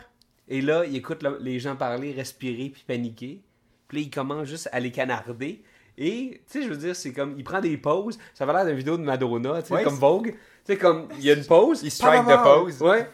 [0.48, 3.40] et là, il écoute le- les gens parler, respirer puis paniquer.
[3.88, 5.62] Puis là, il commence juste à les canarder.
[5.98, 8.18] Et, tu sais, je veux dire, c'est comme, il prend des pauses.
[8.34, 10.32] Ça va l'air d'une vidéo de Madonna, tu sais, Ouais, comme Vogue.
[10.32, 11.82] Tu sais, comme, il y a une pause.
[11.82, 12.42] Il strike pam.
[12.42, 12.80] pose.
[12.82, 13.06] Ouais.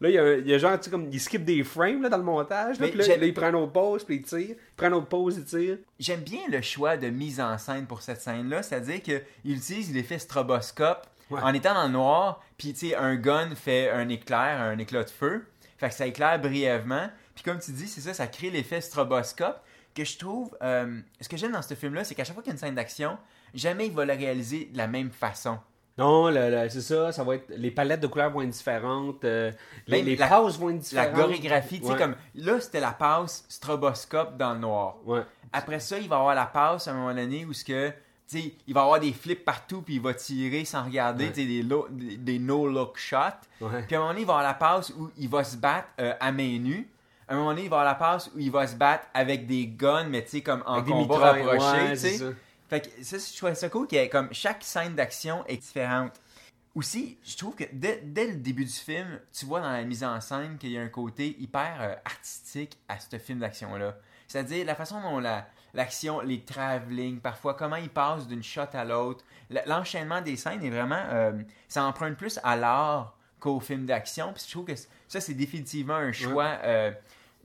[0.00, 1.64] Là, il y a, un- il y a genre, tu sais, comme, il skip des
[1.64, 2.78] frames là, dans le montage.
[2.78, 4.38] Là, puis là, il prend une autre pause, puis il tire.
[4.50, 5.78] Il prend une autre pause, il tire.
[5.98, 10.18] J'aime bien le choix de mise en scène pour cette scène-là, c'est-à-dire qu'il utilise l'effet
[10.18, 11.40] stroboscope Ouais.
[11.42, 15.04] en étant dans le noir, puis tu sais, un gun fait un éclair, un éclat
[15.04, 15.44] de feu,
[15.76, 19.60] fait que ça éclaire brièvement, puis comme tu dis, c'est ça, ça crée l'effet stroboscope,
[19.98, 22.50] que je trouve, euh, ce que j'aime dans ce film-là, c'est qu'à chaque fois qu'il
[22.50, 23.18] y a une scène d'action,
[23.54, 25.58] jamais il va la réaliser de la même façon.
[25.98, 26.30] Non,
[26.68, 27.48] c'est ça, ça va être.
[27.56, 29.24] Les palettes de couleurs vont être différentes.
[29.24, 29.50] euh,
[29.88, 31.14] les, les la- passes vont être La différentes.
[31.16, 31.98] chorégraphie, tu sais, Ouais.
[31.98, 34.96] comme, là, c'était la passe stroboscope dans le noir.
[35.04, 35.22] Ouais.
[35.52, 37.94] Après ça, il va avoir la passe à un moment donné où ce que, tu
[38.26, 41.30] sais, il va avoir des flips partout puis il va tirer sans regarder, Ouais.
[41.32, 43.16] des, lo- des, des no-look shots.
[43.58, 45.88] Puis à un moment donné, il va avoir la passe où il va se battre
[46.00, 46.88] euh, à main nue.
[47.28, 49.46] À un moment donné, il va avoir la passe où il va se battre avec
[49.46, 52.18] des guns, mais tu sais, comme en Avec combat rapproché, tu sais.
[52.68, 55.56] Fait que ça, je trouvais ça cool, qu'il y ait comme chaque scène d'action est
[55.58, 56.12] différente.
[56.74, 60.04] Aussi, je trouve que dès, dès le début du film, tu vois dans la mise
[60.04, 63.96] en scène qu'il y a un côté hyper euh, artistique à ce film d'action-là.
[64.26, 68.84] C'est-à-dire la façon dont la- l'action, les travelling, parfois comment ils passent d'une shot à
[68.84, 69.24] l'autre.
[69.66, 71.02] L'enchaînement des scènes est vraiment.
[71.10, 71.32] euh,
[71.68, 74.32] ça emprunte plus à l'art qu'au film d'action.
[74.34, 74.74] Puis je trouve que
[75.08, 76.92] ça, c'est définitivement un choix euh,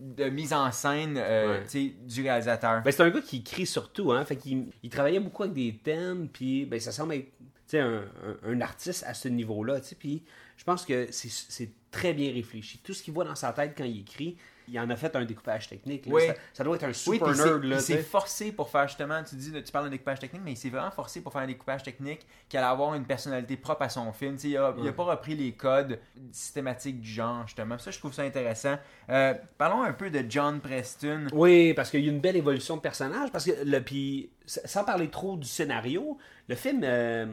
[0.04, 1.94] de mise en scène euh, Ouais.
[2.06, 2.82] du réalisateur.
[2.84, 4.24] Ben, c'est un gars qui écrit surtout, hein.
[4.26, 7.32] Fait qu'il il travaillait beaucoup avec des thèmes, puis ben, ça semble être
[7.76, 9.80] un, un- un artiste à ce niveau-là.
[9.98, 10.24] Puis
[10.58, 12.80] je pense que c'est très bien réfléchi.
[12.84, 15.26] Tout ce qu'il voit dans sa tête quand il écrit, il en a fait un
[15.26, 16.06] découpage technique.
[16.08, 16.22] Oui.
[16.28, 19.36] Ça, ça doit être un super nerd, là, il s'est forcé pour faire justement, tu
[19.36, 21.84] dis, tu parles d'un découpage technique, mais il s'est vraiment forcé pour faire un découpage
[21.84, 24.38] technique qui allait avoir une personnalité propre à son film.
[24.44, 24.92] Il a, il a Ouais.
[24.92, 26.00] pas repris les codes
[26.32, 27.78] systématiques du genre, justement.
[27.78, 28.78] Ça, je trouve ça intéressant.
[29.10, 31.28] Euh, parlons un peu de John Preston.
[31.34, 33.32] Oui, parce qu'il y a une belle évolution de personnage.
[33.32, 37.26] Parce que, le, puis, sans parler trop du scénario, le film, euh,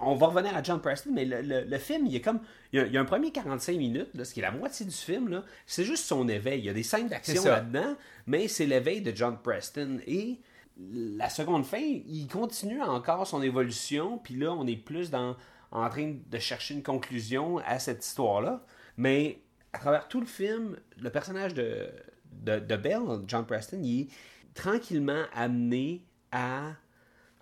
[0.00, 2.40] on va revenir à John Preston, mais le, le- le film, il y a comme,
[2.72, 4.50] il y a, il y a un premier 45 minutes, là, ce qui est la
[4.50, 6.60] moitié du film, là, c'est juste son éveil.
[6.60, 9.98] Il y a des scènes d'action là-dedans, mais c'est l'éveil de John Preston.
[10.06, 10.40] Et
[10.78, 15.36] la seconde fin, il continue encore son évolution, puis là, on est plus dans,
[15.70, 18.64] en train de chercher une conclusion à cette histoire-là.
[18.96, 19.40] Mais
[19.72, 21.88] à travers tout le film, le personnage de,
[22.32, 24.08] de, de Bell, John Preston, il est
[24.54, 26.72] tranquillement amené à,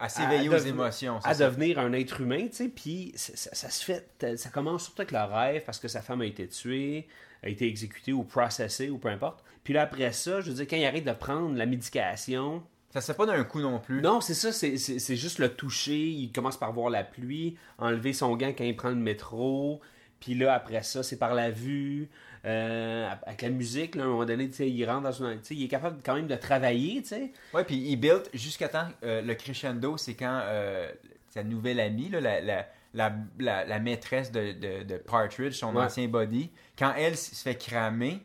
[0.01, 1.19] À s'éveiller aux émotions.
[1.19, 1.47] à ça.
[1.47, 5.03] devenir un être humain, tu sais, puis ça, ça- ça se fait, ça commence surtout
[5.03, 7.07] avec le rêve parce que sa femme a été tuée,
[7.43, 9.45] a été exécutée ou processée ou peu importe.
[9.63, 13.01] Puis là après ça, je veux dire, quand il arrête de prendre la médication, Ça
[13.01, 14.01] se fait pas d'un coup non plus.
[14.01, 16.09] non, c'est ça, c'est juste le toucher.
[16.09, 19.81] Il commence par voir la pluie, enlever son gant quand il prend le métro.
[20.19, 22.09] Puis là, après ça, c'est par la vue.
[22.47, 25.41] Euh, avec la musique, là, à un moment donné, il rentre dans une.
[25.51, 27.33] Il est capable quand même de travailler, tu sais.
[27.53, 28.89] Ouais, puis il build jusqu'à temps.
[29.05, 30.91] euh, le crescendo, c'est quand euh,
[31.29, 35.77] sa nouvelle amie, là, la, la, la, la- la maîtresse de, de, de Partridge, son
[35.77, 35.85] Ouais.
[35.85, 38.21] ancien body, quand elle se fait cramer,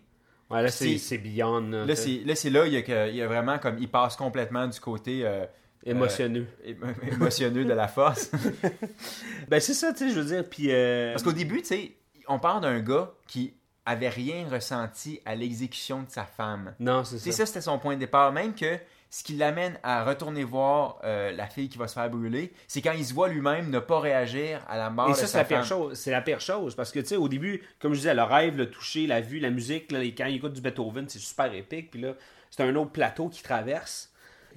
[0.49, 1.60] Ouais, là, c'est beyond.
[1.86, 3.78] Là, c'est là, il y, a que- il y a vraiment comme.
[3.80, 5.43] Il passe complètement du côté euh,
[5.84, 6.45] émotionneux.
[6.65, 8.30] émo- émotionneux de la force.
[9.49, 10.43] Ben, c'est ça, tu sais, je veux dire.
[10.49, 10.67] Puis.
[10.71, 11.91] euh, Parce qu'au début, tu sais,
[12.28, 13.54] on parle d'un gars qui
[13.86, 16.74] avait rien ressenti à l'exécution de sa femme.
[16.80, 17.39] Non, c'est C'est ça.
[17.39, 18.32] ça, c'était son point de départ.
[18.32, 22.10] Même que ce qui l'amène à retourner voir euh, la fille qui va se faire
[22.10, 25.15] brûler, c'est quand il se voit lui-même ne pas réagir à la mort Et de
[25.15, 25.98] ça, sa c'est la pire chose.
[25.98, 26.76] C'est la pire chose.
[26.76, 29.39] Parce que, tu sais, au début, comme je disais, le rêve, le toucher, la vue,
[29.39, 31.91] la musique, là, quand il écoute du Beethoven, c'est super épique.
[31.91, 32.13] Puis là,
[32.50, 34.12] c'est un autre plateau qui traverse.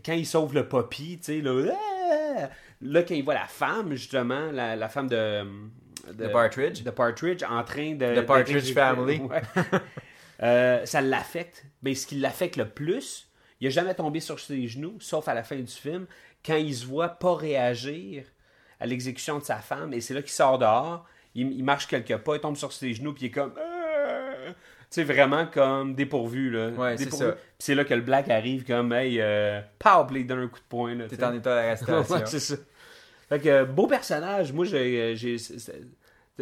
[0.05, 2.49] Quand il sauve le poppy, tu sais, là, ah!
[2.81, 5.45] là, quand il voit la femme, justement, la, la femme de,
[6.13, 6.25] de.
[6.25, 6.83] De Partridge.
[6.83, 8.21] De Partridge en train de.
[8.21, 9.21] The Partridge Family.
[9.29, 9.43] Ouais.
[10.41, 11.65] Euh, ça l'affecte.
[11.83, 13.29] Mais ce qui l'affecte le plus,
[13.61, 16.07] il n'a jamais tombé sur ses genoux, sauf à la fin du film,
[16.47, 18.25] quand il se voit pas réagir
[18.79, 19.93] à l'exécution de sa femme.
[19.93, 22.95] Et c'est là qu'il sort dehors, il, il marche quelques pas, il tombe sur ses
[22.95, 23.55] genoux, puis il est comme.
[23.59, 24.55] Euh Tu
[24.91, 26.71] sais, vraiment comme dépourvu, là.
[26.71, 27.33] Ouais, c'est ça.
[27.33, 30.61] Puis c'est là que le black arrive comme, hey, euh, pow, il donne un coup
[30.61, 32.15] de poing, T'es en état d'arrestation.
[32.15, 32.57] Ouais, c'est ça.
[33.29, 34.53] Fait que, euh, beau personnage.
[34.53, 35.15] Moi, j'ai.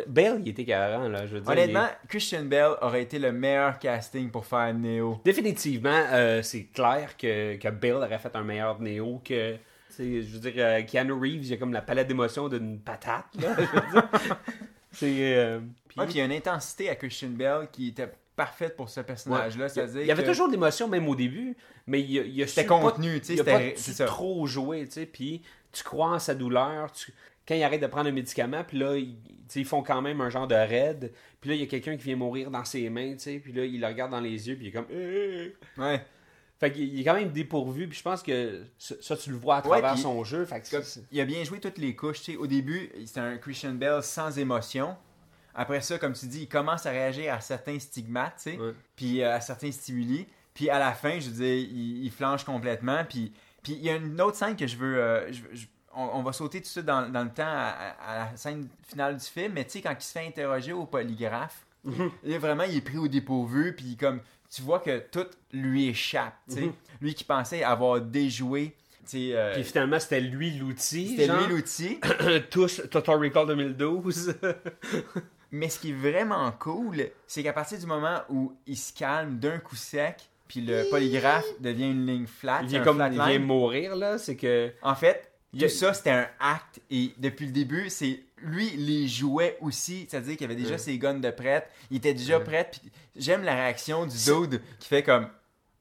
[0.06, 1.26] Bale, il était carré, là.
[1.26, 5.20] Je veux dire, Honnêtement, il Christian Bell aurait été le meilleur casting pour faire Neo.
[5.24, 9.56] Définitivement, euh, c'est clair que, que Bale aurait fait un meilleur Neo que.
[9.98, 13.24] Je veux dire, euh, Keanu Reeves, il a comme la palette d'émotions d'une patate.
[13.40, 13.56] Là,
[14.92, 15.36] c'est.
[15.36, 18.76] euh, puis- Ouais, puis il y a une intensité à Christian Bell qui était parfaite
[18.76, 19.66] pour ce personnage-là.
[19.74, 19.88] Ouais.
[19.94, 21.56] Il y avait que toujours de l'émotion, même au début,
[21.86, 25.06] mais il y a, il a C'était contenu, tu sais, c'était- trop jouer, tu sais,
[25.06, 25.40] puis
[25.72, 26.92] tu crois en sa douleur.
[26.92, 27.14] tu-
[27.48, 28.94] Quand il arrête de prendre un médicament, puis là,
[29.54, 32.04] ils font quand même un genre de raid, puis là, il y a quelqu'un qui
[32.04, 34.56] vient mourir dans ses mains, tu sais, puis là, il le regarde dans les yeux,
[34.56, 34.86] puis il est comme...
[34.90, 35.48] Euh.
[35.78, 36.04] Ouais.
[36.58, 39.56] Fait qu'il il est quand même dépourvu, puis je pense que ça, tu le vois
[39.56, 40.76] à travers son jeu, fait que
[41.12, 42.22] il a bien joué toutes les couches.
[42.22, 42.36] tu sais.
[42.38, 44.96] Au début, c'était un Christian Bell sans émotion.
[45.54, 48.72] Après ça, comme tu dis, il commence à réagir à certains stigmates, tu sais, Ouais.
[48.96, 50.26] puis euh, à certains stimuli.
[50.54, 53.04] Puis à la fin, je veux dire, il, il flanche complètement.
[53.08, 53.32] Puis
[53.62, 54.96] puis il y a une autre scène que je veux...
[54.98, 57.94] euh, je- je- on, on va sauter tout de suite dans, dans le temps à,
[58.30, 59.52] la scène finale du film.
[59.54, 62.10] Mais tu sais, quand il se fait interroger au polygraphe, Mhm.
[62.24, 63.74] là, vraiment, il est pris au dépourvu.
[63.76, 66.60] Puis comme, tu vois que tout lui échappe, tu sais.
[66.62, 66.72] Mhm.
[67.00, 68.74] Lui qui pensait avoir déjoué...
[69.14, 72.00] euh, Puis finalement, c'était lui l'outil, c'était lui l'outil.
[72.50, 74.34] Tous, Total Recall 2012.
[75.52, 79.38] Mais ce qui est vraiment cool, c'est qu'à partir du moment où il se calme
[79.38, 83.00] d'un coup sec, puis le polygraphe devient une ligne flat, il vient comme...
[83.12, 84.72] Il vient mourir, là, c'est que...
[84.82, 86.80] En fait, tout y a- ça, c'était un acte.
[86.90, 90.06] Et depuis le début, c'est lui les jouait aussi.
[90.08, 90.78] C'est-à-dire qu'il avait déjà Ouais.
[90.78, 91.68] ses guns de prête.
[91.90, 92.44] Il était déjà Ouais.
[92.44, 92.68] prêt.
[92.70, 92.80] Puis
[93.16, 95.28] j'aime la réaction du dude qui fait comme...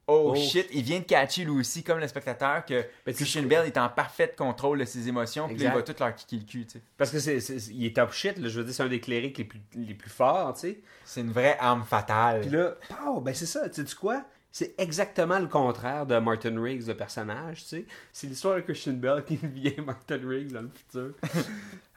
[0.08, 0.36] Oh, Oh.
[0.36, 3.66] shit, il vient de catcher lui aussi, comme le spectateur, que Ben, tu- Christian Bell
[3.66, 6.64] est en parfait contrôle de ses émotions, puis il va tout leur kicker le cul,
[6.64, 6.80] tu sais.
[6.96, 9.00] Parce que c'est, c'est- il est top shit, là, je veux dire, c'est un des
[9.00, 10.78] clérics les plus, les plus forts, tu sais.
[11.04, 12.42] C'est une vraie arme fatale.
[12.42, 14.22] Puis là, pow, ben c'est ça, tu sais quoi?
[14.58, 17.86] C'est exactement le contraire de Martin Riggs, le personnage, tu sais.
[18.10, 21.10] C'est l'histoire de Christian Bell qui devient Martin Riggs dans le futur.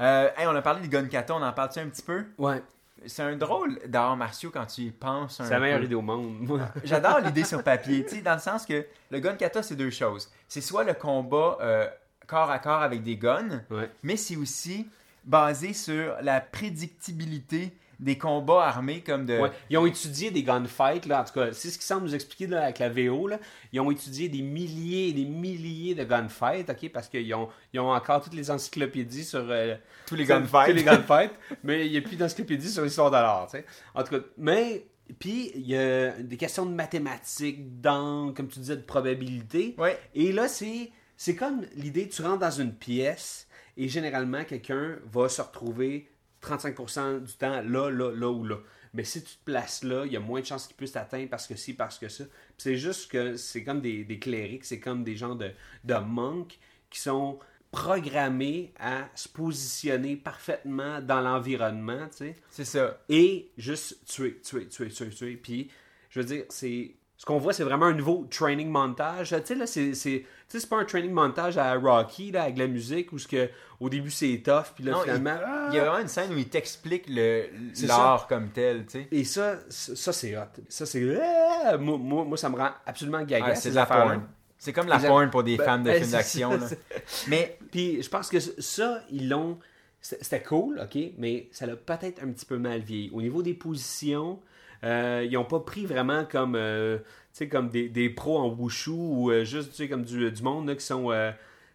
[0.01, 2.25] Euh, hey, on a parlé de gun kata, on en parle-tu un petit peu?
[2.37, 2.61] Ouais,
[3.05, 6.37] C'est un drôle d'arts martiaux quand tu y penses c'est la meilleure idée au monde.
[6.41, 6.69] moi.
[6.83, 9.89] J'adore l'idée sur papier, tu sais, dans le sens que le gun kata, c'est deux
[9.89, 10.29] choses.
[10.49, 11.87] C'est soit le combat euh,
[12.27, 13.89] corps à corps avec des guns, Ouais.
[14.03, 14.85] mais c'est aussi
[15.23, 19.37] basé sur la prédictibilité des combats armés comme de...
[19.37, 19.51] Ouais.
[19.69, 22.47] Ils ont étudié des gunfights, là, en tout cas, c'est ce qu'ils semblent nous expliquer
[22.47, 23.27] là, avec la VO.
[23.27, 23.39] Là.
[23.73, 27.79] Ils ont étudié des milliers et des milliers de gunfights, ok, parce qu'ils ont, ils
[27.79, 30.73] ont encore toutes les encyclopédies sur euh, Tous les Tous gunfights.
[30.73, 31.33] les gunfights,
[31.63, 33.65] mais il n'y a plus d'encyclopédie sur l'histoire de l'art, tu sais.
[33.93, 34.85] En tout cas, mais,
[35.19, 39.75] puis il y a des questions de mathématiques, dans, comme tu disais, de probabilité.
[39.77, 39.99] Ouais.
[40.15, 43.47] Et là, c'est, c'est comme l'idée, tu rentres dans une pièce
[43.79, 46.09] et généralement, quelqu'un va se retrouver
[46.41, 48.57] 35% du temps là, là, là ou là.
[48.93, 51.29] Mais si tu te places là, il y a moins de chances qu'il puisse t'atteindre
[51.29, 52.23] parce que si, parce que ça.
[52.57, 55.51] C'est juste que c'est comme des, des clérics, c'est comme des gens de,
[55.83, 56.57] de monks
[56.89, 57.37] qui sont
[57.71, 62.99] programmés à se positionner parfaitement dans l'environnement, tu sais C'est ça.
[63.09, 65.35] et juste tuer, tuer, tuer, tuer, tuer.
[65.37, 65.69] Puis,
[66.09, 66.95] je veux dire, c'est.
[67.17, 69.29] Ce qu'on voit, c'est vraiment un nouveau training montage.
[69.29, 69.93] Tu sais, là, c'est.
[69.93, 73.19] c'est- Tu sais, c'est pas un training montage à Rocky, là, avec la musique, où
[73.19, 73.49] ce que,
[73.79, 75.37] au début, c'est tough, puis là, Non, finalement.
[75.45, 75.67] ah!
[75.71, 79.07] Il y a vraiment une scène où il t'explique l'art comme tel, tu sais.
[79.11, 80.41] Et ça, ça, c'est hot.
[80.67, 81.17] Ça, c'est.
[81.21, 81.77] ah!
[81.77, 83.45] Moi, moi, moi, ça me rend absolument gaga.
[83.49, 84.23] Ah, c'est ces de la porn.
[84.57, 85.07] C'est comme la Exact.
[85.07, 86.59] porn pour des Ben, fans de ben, films d'action.
[87.29, 89.57] Mais Puis je pense que ça, ils l'ont.
[90.01, 93.09] C'était cool, ok, mais ça l'a peut-être un petit peu mal vieilli.
[93.13, 94.39] Au niveau des positions,
[94.85, 98.47] euh, ils n'ont pas pris vraiment comme, euh, tu sais, comme des, des pros en
[98.47, 101.11] wushu ou euh, juste tu sais, comme du, du monde là, qui sont.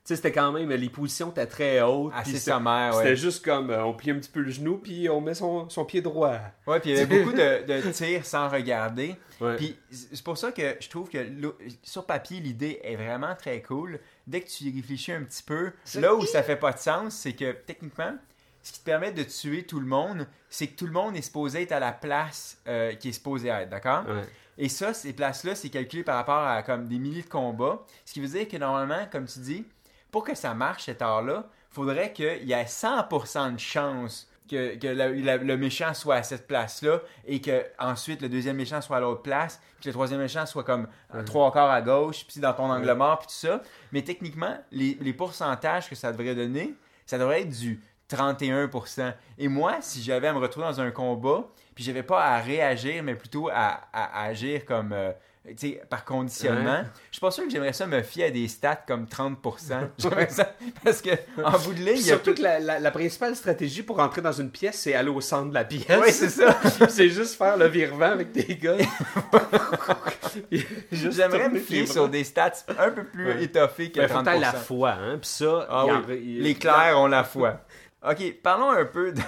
[0.04, 0.68] Tu sais, c'était quand même.
[0.68, 2.12] Les positions étaient très hautes.
[2.14, 3.16] assez sommaire, C'était ouais.
[3.16, 5.86] juste comme euh, on plie un petit peu le genou, puis on met son, son
[5.86, 6.38] pied droit.
[6.66, 9.16] Ouais, puis il y avait beaucoup de, de tirs sans regarder.
[9.40, 9.56] Ouais.
[9.56, 11.18] Puis c'est pour ça que je trouve que
[11.82, 13.98] sur papier, l'idée est vraiment très cool.
[14.26, 17.14] Dès que tu y réfléchis un petit peu, là où ça fait pas de sens,
[17.14, 18.14] c'est que techniquement,
[18.62, 21.22] ce qui te permet de tuer tout le monde, c'est que tout le monde est
[21.22, 24.04] supposé être à la place euh, qui est supposé être, d'accord?
[24.06, 24.22] Ouais.
[24.56, 27.84] Et ça, ces places-là, c'est calculé par rapport à comme des milliers de combats.
[28.04, 29.64] Ce qui veut dire que normalement, comme tu dis,
[30.14, 34.86] pour que ça marche cet art-là, faudrait qu'il y ait 100% de chance que, que
[34.86, 38.98] le, la- le méchant soit à cette place-là et que ensuite le deuxième méchant soit
[38.98, 40.86] à l'autre place, puis le troisième méchant soit comme
[41.26, 43.60] trois quarts à gauche, puis dans ton angle mort, puis tout ça.
[43.90, 46.74] Mais techniquement, les, les pourcentages que ça devrait donner,
[47.06, 49.12] ça devrait être du 31%.
[49.38, 53.02] Et moi, si j'avais à me retrouver dans un combat, puis j'avais pas à réagir,
[53.02, 54.92] mais plutôt à, à- à agir comme...
[54.92, 55.10] euh,
[55.90, 56.78] par conditionnement.
[56.78, 56.84] Ouais.
[57.10, 59.90] Je suis pas sûr que j'aimerais ça me fier à des stats comme 30%.
[59.98, 61.10] J'aimerais ça parce que
[61.42, 63.36] en bout de ligne, Puis il y a surtout tout- que la, la- la principale
[63.36, 66.00] stratégie pour entrer dans une pièce, c'est aller au centre de la pièce.
[66.02, 66.58] Oui, c'est ça.
[66.88, 68.78] c'est juste faire le virement avec tes gars.
[70.92, 73.42] J'aimerais me fier sur des stats un peu plus Ouais.
[73.44, 74.20] étoffées que Ben, faut 30%.
[74.20, 75.18] que t'aies la foi, hein.
[75.20, 77.60] Puis ça, Ah en- oui, les clairs ont la foi.
[78.06, 79.20] Ok, parlons un peu de...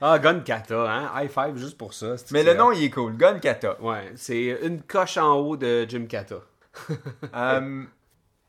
[0.00, 1.10] Ah, Gun Kata, hein?
[1.14, 2.14] High five juste pour ça.
[2.30, 3.16] Mais le nom, il est cool.
[3.16, 3.80] Gun Kata.
[3.80, 6.36] Ouais, c'est une coche en haut de Jim Kata.
[7.34, 7.84] Euh,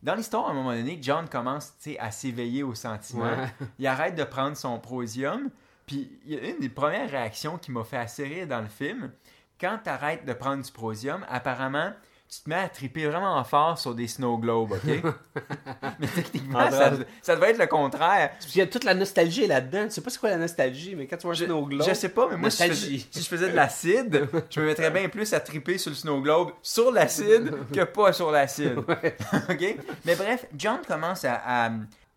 [0.01, 3.25] dans l'histoire, à un moment donné, John commence à s'éveiller aux sentiments.
[3.25, 3.47] Ouais.
[3.77, 5.49] Il arrête de prendre son prosium.
[5.85, 8.67] Puis il y a une des premières réactions qui m'a fait assez rire dans le
[8.67, 9.11] film.
[9.59, 11.91] Quand tu arrêtes de prendre du prosium, apparemment,
[12.33, 14.83] tu te mets à triper vraiment fort sur des snow globes, OK?
[15.99, 16.91] Mais techniquement, En ça,
[17.21, 18.31] ça devrait être le contraire.
[18.55, 19.83] Il y a toute la nostalgie là-dedans.
[19.85, 21.85] Tu sais pas c'est quoi la nostalgie, mais quand tu vois un Je, snow globe.
[21.87, 23.07] je sais pas, mais moi, si je, faisais, Nostalgie.
[23.11, 26.21] si je faisais de l'acide, je me mettrais bien plus à triper sur le snow
[26.21, 28.77] globe sur l'acide que pas sur l'acide.
[29.49, 29.75] OK?
[30.05, 31.71] Mais bref, John commence à, à-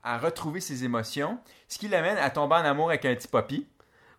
[0.07, 3.66] à retrouver ses émotions, ce qui l'amène à tomber en amour avec un petit poppy.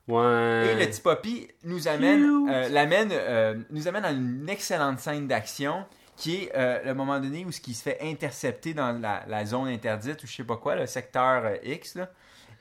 [0.08, 0.72] Ouais.
[0.72, 5.28] Et le petit poppy nous amène, euh, l'amène, euh, nous amène à une excellente scène
[5.28, 5.84] d'action
[6.16, 9.46] qui est euh, le moment donné où ce qui se fait intercepter dans la, la
[9.46, 11.96] zone interdite ou je sais pas quoi, le secteur X.
[11.96, 12.10] Là.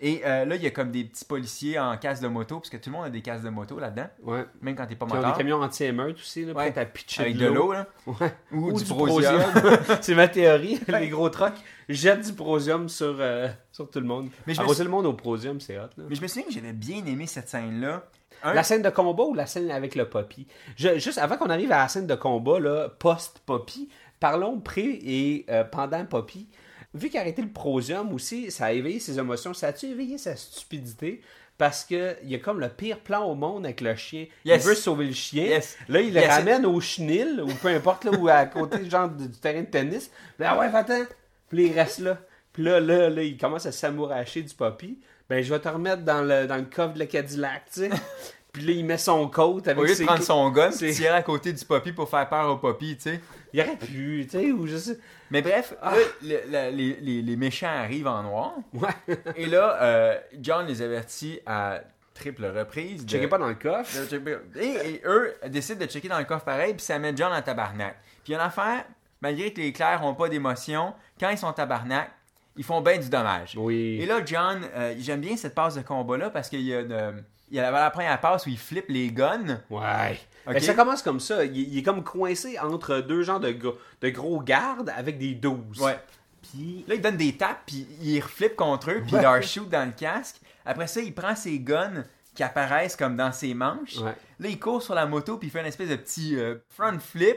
[0.00, 2.68] Et euh, là, il y a comme des petits policiers en casque de moto, parce
[2.70, 4.44] que tout le monde a des casques de moto là-dedans, Ouais.
[4.61, 5.33] même quand t'es pas moteur.
[5.33, 6.70] des camions anti-émeute aussi, là, Ouais.
[6.72, 7.87] prêts à pitcher Avec de l'eau, là.
[8.07, 8.35] Ouais.
[8.52, 9.40] Ou, Ou du, du prosium.
[10.00, 10.80] c'est ma théorie.
[10.88, 11.54] Les gros trucks
[11.88, 14.28] jettent du prosium sur, euh, sur tout le monde.
[14.46, 15.83] Mais je me Arroser le monde au prosium, c'est hot.
[15.96, 16.04] Là.
[16.09, 18.04] Mais je me souviens que j'avais bien aimé cette scène-là.
[18.42, 21.48] Un- La scène de combat ou la scène avec le Poppy Je- Juste avant qu'on
[21.48, 23.88] arrive à la scène de combat, là, post-Poppy,
[24.20, 26.48] parlons pré et euh, pendant Poppy.
[26.94, 29.52] Vu qu'arrêter le prosium aussi, ça a éveillé ses émotions.
[29.52, 31.20] Ça a-tu éveillé sa stupidité?
[31.59, 34.26] Parce que il y a comme le pire plan au monde avec le chien.
[34.44, 34.62] Yes.
[34.62, 35.44] Il veut sauver le chien.
[35.44, 35.76] Yes.
[35.88, 39.28] Là, il le ramène au chenil, ou peu importe, là, ou à côté genre, du
[39.30, 40.11] terrain de tennis.
[40.37, 41.04] Puis, ah ouais, attends.
[41.48, 42.18] Puis il reste là.
[42.52, 44.98] Puis là, là, là, il commence à s'amouracher du Poppy.
[45.28, 47.90] Ben, je vais te remettre dans le, dans le coffre de la Cadillac, tu sais.
[48.54, 50.04] Puis là, il met son coat avec Au lieu de ses...
[50.06, 53.02] prendre son gun, c'est- tirer à côté du poppy pour faire peur au poppy, tu
[53.10, 53.20] sais.
[53.52, 54.98] Il aurait pu, tu sais, ou je sais...
[55.30, 55.92] Mais bref, Ah.
[55.92, 56.40] là, le-
[56.70, 58.52] le- les, les- les méchants arrivent en noir.
[58.72, 58.88] Ouais.
[59.36, 61.80] Et là, euh, John les avertit à
[62.14, 63.04] triple reprise.
[63.04, 63.92] de- Checkez pas dans le coffre.
[64.08, 67.32] de Et, et eux décident de checker dans le coffre pareil, puis ça met John
[67.32, 67.96] en tabarnak.
[68.22, 68.84] Puis il y a une affaire,
[69.20, 72.08] malgré que les clairs n'ont pas d'émotion, quand ils sont en tabarnak,
[72.56, 73.54] ils font bien du dommage.
[73.56, 73.98] Oui.
[74.00, 77.24] Et là, John, euh, j'aime bien cette passe de combat-là parce qu'il y a, une-
[77.50, 79.61] il y a la, première passe où il flippe les guns.
[79.70, 80.18] Ouais.
[80.46, 80.54] Ok.
[80.54, 81.44] Ben, ça commence comme ça.
[81.44, 85.35] Il, il est comme coincé entre deux genres de, gros- de gros gardes avec des
[85.35, 85.80] 12.
[85.80, 85.98] Ouais.
[86.42, 86.85] Puis...
[86.87, 89.87] Là, il donne des tapes, puis il reflippe contre eux, puis il leur shoot dans
[89.87, 90.37] le casque.
[90.66, 92.04] Après ça, il prend ses guns
[92.35, 93.96] qui apparaissent comme dans ses manches.
[93.98, 94.14] Ouais.
[94.40, 96.98] Là, il court sur la moto, puis il fait une espèce de petit euh, front
[96.98, 97.37] flip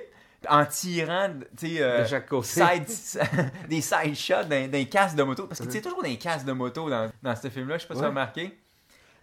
[0.49, 2.47] en tirant, tu sais, euh, De chaque côté.
[2.47, 3.21] side-
[3.69, 5.47] des side shots d'un, casque de moto.
[5.47, 7.87] Parce que tu sais, toujours des casques de moto dans, dans ce film-là, je sais
[7.87, 8.57] pas si tu as remarqué.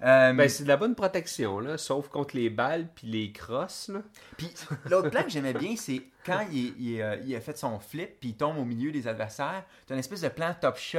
[0.02, 3.88] Euh, Ben, c'est de la bonne protection, là, sauf contre les balles puis les crosses,
[3.88, 4.00] là.
[4.36, 4.52] Puis
[4.90, 8.18] l'autre plan que j'aimais bien, c'est quand il, il, euh, il a fait son flip,
[8.20, 10.98] puis il tombe au milieu des adversaires, t'as une espèce de plan top shot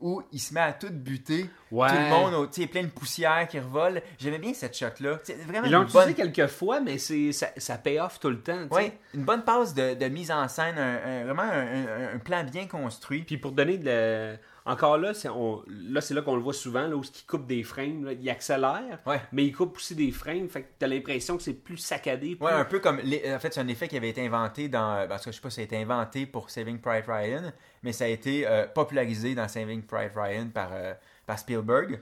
[0.00, 1.48] où il se met à tout buter.
[1.70, 1.88] Ouais.
[1.88, 4.02] Tout le monde, tu sais, plein de poussière qui revole.
[4.18, 5.18] J'aimais bien cette shot-là.
[5.46, 8.40] Vraiment Ils l'ont bonne, utilisé quelques fois, mais c'est ça, ça paye off tout le
[8.40, 12.14] temps, ouais, une bonne passe de, de mise en scène, un- un- vraiment un, un-
[12.16, 13.22] un plan bien construit.
[13.22, 15.62] Puis pour donner de la- Encore là, c'est on...
[15.66, 18.04] là, c'est là qu'on le voit souvent, là, où il coupe des frames.
[18.04, 18.12] là.
[18.12, 19.20] Il accélère, Ouais.
[19.32, 20.48] mais il coupe aussi des frames.
[20.48, 22.36] Fait que t'as l'impression que c'est plus saccadé.
[22.36, 22.98] plus- Ouais, un peu comme.
[23.00, 25.08] les- En fait, c'est un effet qui avait été inventé dans.
[25.08, 27.92] Parce que je sais pas si ça a été inventé pour Saving Private Ryan, mais
[27.92, 30.94] ça a été euh, popularisé dans Saving Private Ryan par, euh,
[31.26, 32.00] par Spielberg.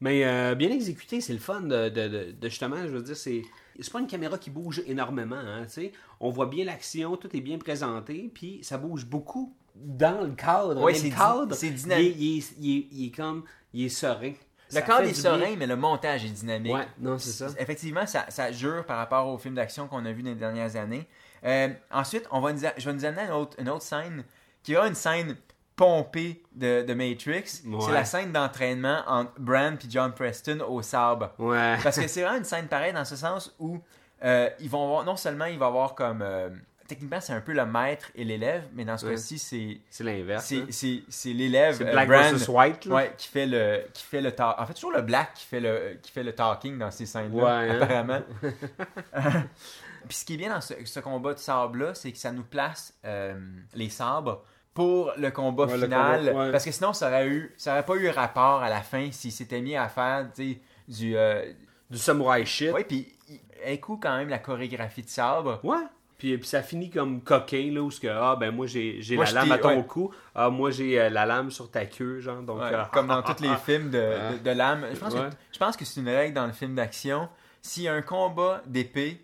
[0.00, 3.16] Mais euh, bien exécuté, c'est le fun de, de- de- de justement, je veux dire,
[3.16, 3.42] c'est.
[3.80, 5.92] C'est pas une caméra qui bouge énormément, hein, tu sais.
[6.20, 10.80] On voit bien l'action, tout est bien présenté, puis ça bouge beaucoup dans le cadre.
[10.82, 12.16] Ouais, Mais c'est le di- cadre, c'est dynamique.
[12.18, 14.32] il, est, il il est comme, il est serein.
[14.70, 16.72] Le Ça cadre est serein, mais le montage est dynamique.
[16.74, 17.48] Ouais, non, c'est ça.
[17.58, 20.76] Effectivement, ça, ça jure par rapport aux films d'action qu'on a vus dans les dernières
[20.76, 21.06] années.
[21.44, 23.82] Euh, ensuite, on va nous a- je vais nous amener à une autre, une autre
[23.82, 24.24] scène
[24.62, 25.36] qui est une scène
[25.76, 27.62] pompée de, de Matrix.
[27.66, 27.78] Ouais.
[27.80, 31.32] C'est la scène d'entraînement entre Bran et John Preston au sabre.
[31.38, 31.76] Ouais.
[31.82, 33.78] Parce que c'est vraiment une scène pareille dans ce sens où
[34.24, 36.48] euh, ils vont avoir, non seulement il va avoir comme euh,
[36.94, 39.12] techniquement, c'est un peu le maître et l'élève, mais dans ce Ouais.
[39.12, 40.44] cas-ci, c'est C'est l'inverse.
[40.44, 40.66] c'est hein.
[40.70, 42.84] c'est- c'est l'élève C'est euh, Black Brand, versus White.
[42.86, 42.94] là.
[42.94, 45.60] ouais, qui fait le qui fait le ta- en fait toujours le black qui fait
[45.60, 47.80] le qui fait le talking dans ces scènes là Ouais, hein.
[47.82, 48.20] apparemment
[50.08, 52.32] puis ce qui est bien dans ce, ce combat de sabre là c'est que ça
[52.32, 53.34] nous place euh,
[53.74, 54.42] les sabres
[54.74, 56.52] pour le combat Ouais, le final combat, ouais.
[56.52, 59.32] parce que sinon ça aurait eu ça aurait pas eu rapport à la fin s'il
[59.32, 61.52] s'était mis à faire du euh,
[61.90, 62.72] Du samouraï shit.
[62.72, 65.76] ouais puis il- un coup quand même la chorégraphie de sabre Ouais.
[66.22, 69.32] Puis, puis ça finit comme coquin, là, où ce que, ah, ben moi j'ai la
[69.32, 69.84] lame à ton ouais.
[69.84, 70.14] cou.
[70.36, 72.42] Ah, moi j'ai euh, la lame sur ta queue, genre.
[72.42, 73.98] Donc, Ouais, euh, comme dans tous les films de,
[74.34, 74.86] de, de lame.
[74.94, 75.30] Je pense, Ouais.
[75.30, 77.28] que, je pense que c'est une règle dans le film d'action.
[77.60, 79.20] S'il y a un combat d'épée,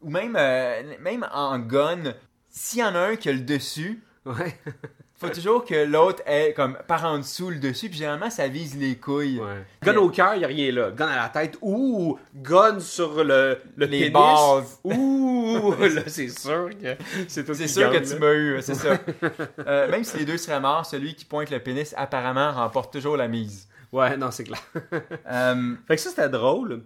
[0.00, 2.14] ou même, euh, même en gun,
[2.48, 4.56] s'il y en a un qui a le dessus, Ouais.
[5.18, 8.76] faut toujours que l'autre ait comme par en dessous le dessus, puis généralement ça vise
[8.78, 9.40] les couilles.
[9.40, 9.64] ouais.
[9.82, 10.90] Gun au cœur, il a rien là.
[10.90, 11.56] Gun à la tête.
[11.62, 14.12] Ouh, gun sur le, le Les pénis.
[14.12, 14.78] bases.
[14.84, 16.96] Ouh, là, c'est sûr que
[17.28, 18.98] c'est toi C'est sûr que tu m'as eu, c'est ça.
[19.66, 23.16] Euh, même si les deux seraient morts, celui qui pointe le pénis apparemment remporte toujours
[23.16, 23.66] la mise.
[23.92, 24.62] Ouais, non, c'est clair.
[25.30, 26.82] Euh, Fait que ça, c'était drôle.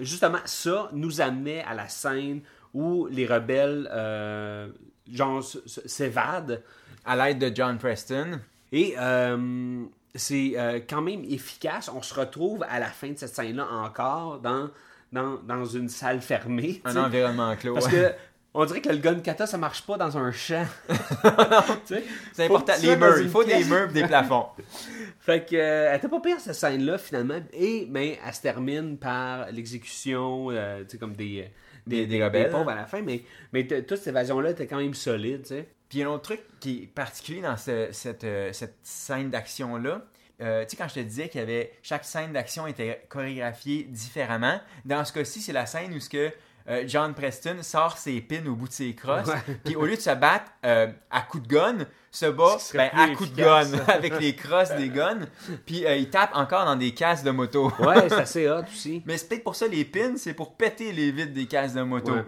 [0.00, 2.40] Justement, ça nous amenait à la scène
[2.74, 4.68] où les rebelles, euh,
[5.10, 5.42] genre,
[5.86, 6.62] s'évadent.
[7.04, 8.40] À l'aide de John Preston.
[8.72, 9.84] Et euh,
[10.14, 11.90] c'est euh, quand même efficace.
[11.94, 14.70] On se retrouve à la fin de cette scène-là encore dans,
[15.12, 16.80] dans, dans une salle fermée.
[16.84, 17.74] Un environnement clos.
[17.74, 17.92] Parce ouais.
[17.92, 18.12] que
[18.54, 20.66] on dirait que le gun kata, ça marche pas dans un champ.
[22.32, 22.72] C'est important.
[22.82, 24.46] Les murs, il faut des murs des plafonds.
[25.20, 27.40] Fait que, euh, elle était pas pire cette scène-là finalement.
[27.52, 31.50] Et ben, elle se termine par l'exécution, euh, tu sais, comme des,
[31.88, 32.74] Des- des rebelles, pauvres hein.
[32.74, 33.02] à la fin.
[33.02, 33.22] Mais,
[33.52, 35.68] mais toute cette évasion-là était quand même solide, tu sais.
[35.88, 38.76] Puis il y a un autre truc qui est particulier dans ce- cette, euh, cette
[38.82, 40.02] scène d'action-là.
[40.40, 43.84] Euh, tu sais, quand je te disais qu'il y avait chaque scène d'action était chorégraphiée
[43.84, 46.30] différemment, dans ce cas-ci, c'est la scène où ce que
[46.68, 49.30] euh, John Preston sort ses pins au bout de ses crosses,
[49.64, 51.78] puis au lieu de se battre euh, à coups de gun,
[52.10, 55.26] se bat ben, à coups de gun avec les crosses des guns,
[55.64, 57.72] puis euh, il tape encore dans des cases de moto.
[57.78, 59.02] Ouais, c'est assez hot aussi.
[59.06, 61.82] Mais c'est peut-être pour ça les pins, c'est pour péter les vitres des cases de
[61.82, 62.12] moto.
[62.12, 62.24] Ouais.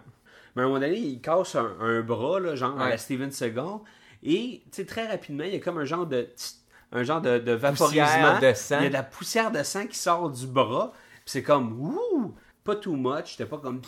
[0.57, 3.31] Mais à un moment donné, il casse un, un bras, là, genre à la Steven
[3.31, 3.81] Seagal.
[4.23, 6.29] Et très rapidement, il y a comme un genre de
[6.93, 8.41] un genre de, vaporisement.
[8.41, 8.79] de sang.
[8.79, 10.93] Il y a de la poussière de sang qui sort du bras.
[11.25, 13.33] Puis c'est comme ouh, pas too much.
[13.33, 13.81] C'était pas comme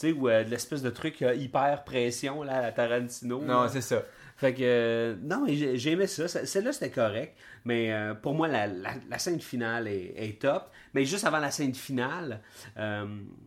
[0.00, 3.40] sais ou euh, de l'espèce de truc euh, hyper pression là à la Tarantino.
[3.42, 4.02] Non, c'est ça.
[4.36, 6.26] Fait que euh, non, mais j'ai j'ai aimé ça.
[6.26, 7.36] Celle-là c'était correct,
[7.66, 10.70] mais euh, pour moi la, la- la scène finale est, est top.
[10.94, 12.40] Mais juste avant la scène finale,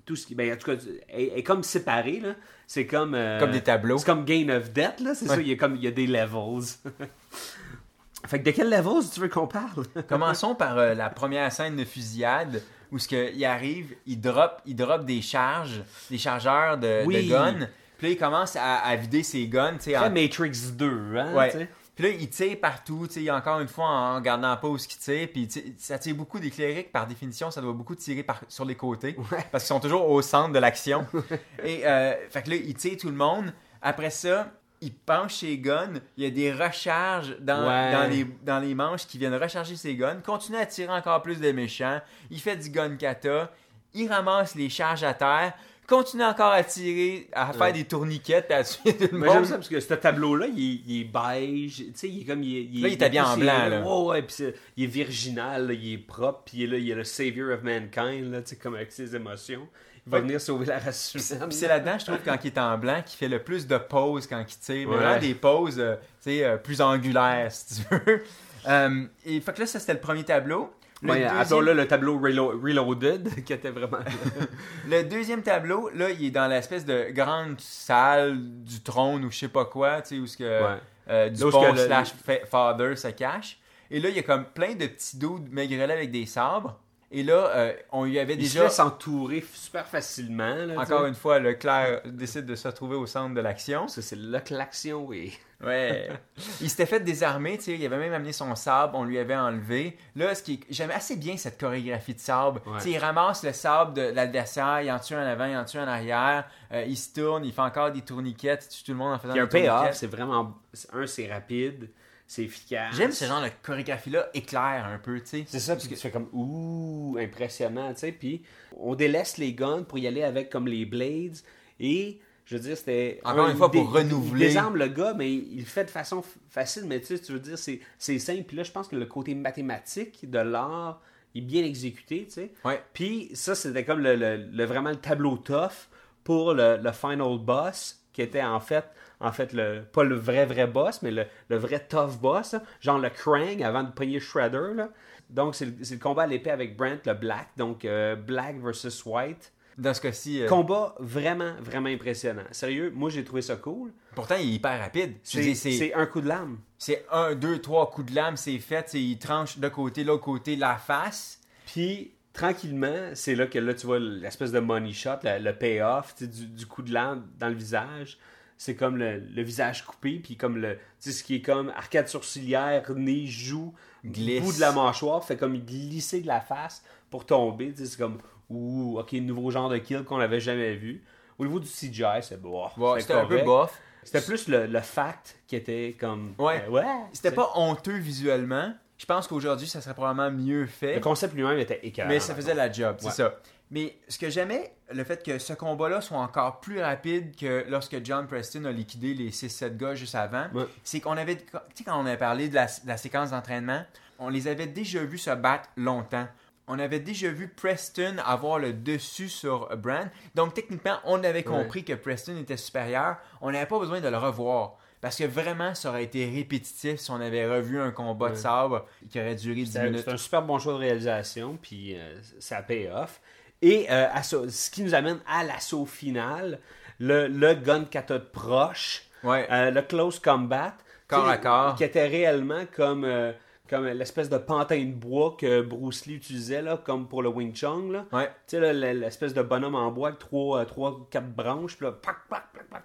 [0.06, 0.78] tout ce qui, ben en tout cas,
[1.10, 2.36] est, est comme séparé là.
[2.68, 3.98] C'est comme Comme des tableaux.
[3.98, 5.14] C'est comme Gain of Death là.
[5.16, 5.36] C'est Ouais.
[5.36, 5.42] ça.
[5.42, 6.64] Il y a comme il y a des levels.
[8.28, 9.86] fait que de quel levels tu veux qu'on parle?
[10.08, 12.62] Commençons par la première scène de fusillade
[12.94, 17.26] où ce que, il arrive, il drop, il drop des charges, des chargeurs de, Oui.
[17.26, 17.68] de guns.
[17.98, 19.78] Puis là, il commence à, à vider ses guns.
[19.78, 21.34] Très en- Matrix 2, hein.
[21.34, 21.68] Ouais.
[21.96, 23.06] Puis là, il tire partout.
[23.08, 25.28] tu sais, encore une fois, en gardant pas où ce qu'il tire.
[25.32, 26.92] Puis ça tire beaucoup des clérics.
[26.92, 29.16] Par définition, ça doit beaucoup tirer par, sur les côtés.
[29.52, 31.06] Parce qu'ils sont toujours au centre de l'action.
[31.64, 33.54] Et euh, fait que là, il tire tout le monde.
[33.82, 34.52] Après ça,
[34.84, 35.94] il penche ses guns.
[36.18, 37.92] Il y a des recharges dans, Ouais.
[37.92, 40.18] dans, les, dans les manches qui viennent recharger ses guns.
[40.24, 42.00] Continue à tirer encore plus de méchants.
[42.30, 43.52] Il fait du gun kata.
[43.94, 45.54] Il ramasse les charges à terre.
[45.86, 47.74] Continue encore à tirer, à faire Ouais.
[47.74, 49.46] des tourniquettes, à tuer tout le Mais j'aime monde.
[49.46, 52.42] ça parce que ce tableau-là, il, est- il est beige, tu sais, il est comme...
[52.42, 53.82] Il, est- Là, il est habillé en blanc, là.
[53.82, 56.78] Ouais, ouais, puis c'est- il est virginal, là, il est propre, puis il est là,
[56.78, 59.68] il est le savior of mankind, là, tu sais, comme avec ses émotions.
[60.06, 61.48] Il va venir sauver la race humaine.
[61.48, 63.78] puis c'est là-dedans, je trouve, quand il est en blanc, qu'il fait le plus de
[63.78, 64.88] pauses quand il tire.
[64.90, 65.02] Mais Ouais.
[65.02, 68.24] vraiment des pauses, euh, tu sais, euh, plus angulaires, si tu veux.
[68.66, 70.72] Euh, et fait que là, ça, c'était le premier tableau.
[71.02, 73.98] Le, Ouais, deuxième, appelons-le le tableau Relo- Reloaded, qui était vraiment...
[74.90, 79.38] le deuxième tableau, là, il est dans l'espèce de grande salle du trône ou je
[79.40, 80.78] sais pas quoi, tu sais, où ce que, Ouais.
[81.10, 83.60] euh, du Là pont le- slash fa- father se cache.
[83.92, 86.80] Et là, il y a comme plein de petits dudes maigrelets avec des sabres.
[87.16, 88.64] Et là, euh, on lui avait Il déjà...
[88.64, 93.36] laisse entourer super facilement, là, Encore une fois, Leclerc décide de se retrouver au centre
[93.36, 93.88] de l'action.
[93.88, 95.32] Ça, c'est là que l'action est...
[95.64, 96.10] Ouais.
[96.62, 99.36] il s'était fait désarmer, tu sais, il avait même amené son sabre, on lui avait
[99.36, 99.96] enlevé.
[100.16, 102.62] Là, ce qui est- j'aimais assez bien cette chorégraphie de sabre.
[102.66, 102.78] Ouais.
[102.80, 105.66] Tu sais, il ramasse le sabre de l'adversaire, il en tue en avant, il en
[105.66, 108.92] tue en arrière, euh, il se tourne, il fait encore des tourniquettes, il tue tout
[108.92, 110.60] le monde en faisant Il y a un des payoff, c'est vraiment...
[110.94, 111.90] Un, c'est rapide,
[112.34, 112.96] c'est efficace.
[112.96, 115.44] J'aime ce genre de chorégraphie-là éclair un peu, tu sais.
[115.48, 118.12] C'est ça, parce que tu fais comme ouh, impressionnant, tu sais.
[118.12, 118.42] Puis
[118.78, 121.38] on délaisse les guns pour y aller avec comme les blades.
[121.80, 123.20] Et je veux dire, c'était.
[123.24, 124.46] Encore un- une fois, pour renouveler.
[124.46, 126.84] Il désarme le gars, mais il le fait de façon facile.
[126.86, 128.44] Mais tu sais, tu veux dire, c'est c'est simple.
[128.44, 131.02] Puis là, je pense que le côté mathématique de l'art
[131.36, 132.52] est bien exécuté, tu sais.
[132.66, 132.82] Ouais.
[132.94, 135.88] Puis ça, c'était comme le, le- le- vraiment le tableau tough
[136.24, 138.00] pour le, le final boss.
[138.14, 138.86] qui était en fait,
[139.24, 142.62] en fait le, pas le vrai vrai boss, mais le, le vrai tough boss, là.
[142.82, 144.74] genre le Krang avant de payer Shredder.
[144.76, 144.90] Là.
[145.30, 149.52] Donc c'est le, combat à l'épée avec Brent, le Black, donc euh, Black versus White.
[149.76, 152.44] Dans ce cas-ci, euh, Combat vraiment, vraiment impressionnant.
[152.52, 153.92] Sérieux, moi j'ai trouvé ça cool.
[154.14, 155.16] pourtant, il est hyper rapide.
[155.24, 156.60] C'est un coup de lame.
[156.78, 158.88] c'est un, deux, trois coups de lame, c'est fait.
[158.90, 161.40] c'est- Il tranche de côté, l'autre côté, la face.
[161.66, 166.14] Puis, tranquillement, c'est là que là, tu vois l'espèce de money shot, le, le payoff
[166.22, 168.20] du, du coup de lame dans le visage.
[168.58, 170.76] C'est comme le, le visage coupé, puis comme le.
[170.76, 173.74] Tu sais, ce qui est comme arcade sourcilière, nez, joue,
[174.06, 174.42] Glisse.
[174.42, 177.72] bout de la mâchoire, fait comme glisser de la face pour tomber.
[177.74, 178.20] Tu sais, c'est comme.
[178.50, 181.04] Ouh, ok, nouveau genre de kill qu'on n'avait jamais vu.
[181.40, 182.40] Au niveau du CGI, c'est.
[182.44, 183.78] Ouais, C'était un peu bof.
[184.04, 186.36] C'était plus le, le fact qui était comme.
[186.38, 186.64] Ouais.
[186.68, 186.84] euh, ouais.
[187.14, 188.74] C'était pas honteux visuellement.
[188.98, 190.96] Je pense qu'aujourd'hui, ça serait probablement mieux fait.
[190.96, 192.08] Le concept lui-même était écœurant.
[192.10, 193.12] Mais ça faisait la job, c'est Ouais.
[193.12, 193.34] ça.
[193.74, 198.04] Mais ce que j'aimais, le fait que ce combat-là soit encore plus rapide que lorsque
[198.06, 200.66] John Preston a liquidé les 6-7 gars juste avant, Ouais.
[200.84, 201.44] c'est qu'on avait, tu
[201.74, 203.84] sais, quand on avait parlé de la, de la séquence d'entraînement,
[204.20, 206.28] on les avait déjà vus se battre longtemps.
[206.68, 210.08] On avait déjà vu Preston avoir le dessus sur Brand.
[210.36, 213.18] Donc, techniquement, on avait compris que Preston était supérieur.
[213.42, 214.78] On n'avait pas besoin de le revoir.
[215.02, 218.86] Parce que vraiment, ça aurait été répétitif si on avait revu un combat de sabre
[219.10, 220.04] qui aurait duré 10 C'est minutes.
[220.06, 223.20] c'est un super bon choix de réalisation, puis euh, ça paye off.
[223.66, 226.60] Et euh, assaut- ce qui nous amène à l'assaut final,
[227.00, 229.48] le, le gun kata de proche, Ouais.
[229.50, 230.74] euh, le close combat,
[231.08, 231.76] Corps à corps.
[231.76, 233.32] qui était réellement comme, euh,
[233.70, 237.54] comme l'espèce de pantin de bois que Bruce Lee utilisait, là, comme pour le Wing
[237.56, 237.90] Chun.
[237.92, 238.06] Là.
[238.12, 238.28] Ouais.
[238.48, 241.86] Tu sais, là, l- l'espèce de bonhomme en bois avec trois, trois quatre branches, puis
[241.86, 242.84] là, pac, pac, pac.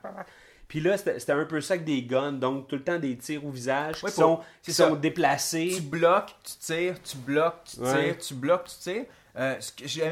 [0.68, 3.44] Puis là, c'était un peu ça avec des guns, donc tout le temps des tirs
[3.44, 5.72] au visage Ouais, qui, pour- sont, qui sont déplacés.
[5.74, 8.16] tu bloques, tu tires, tu bloques, tu tires, Ouais.
[8.18, 9.04] tu bloques, tu tires.
[9.38, 9.60] Euh,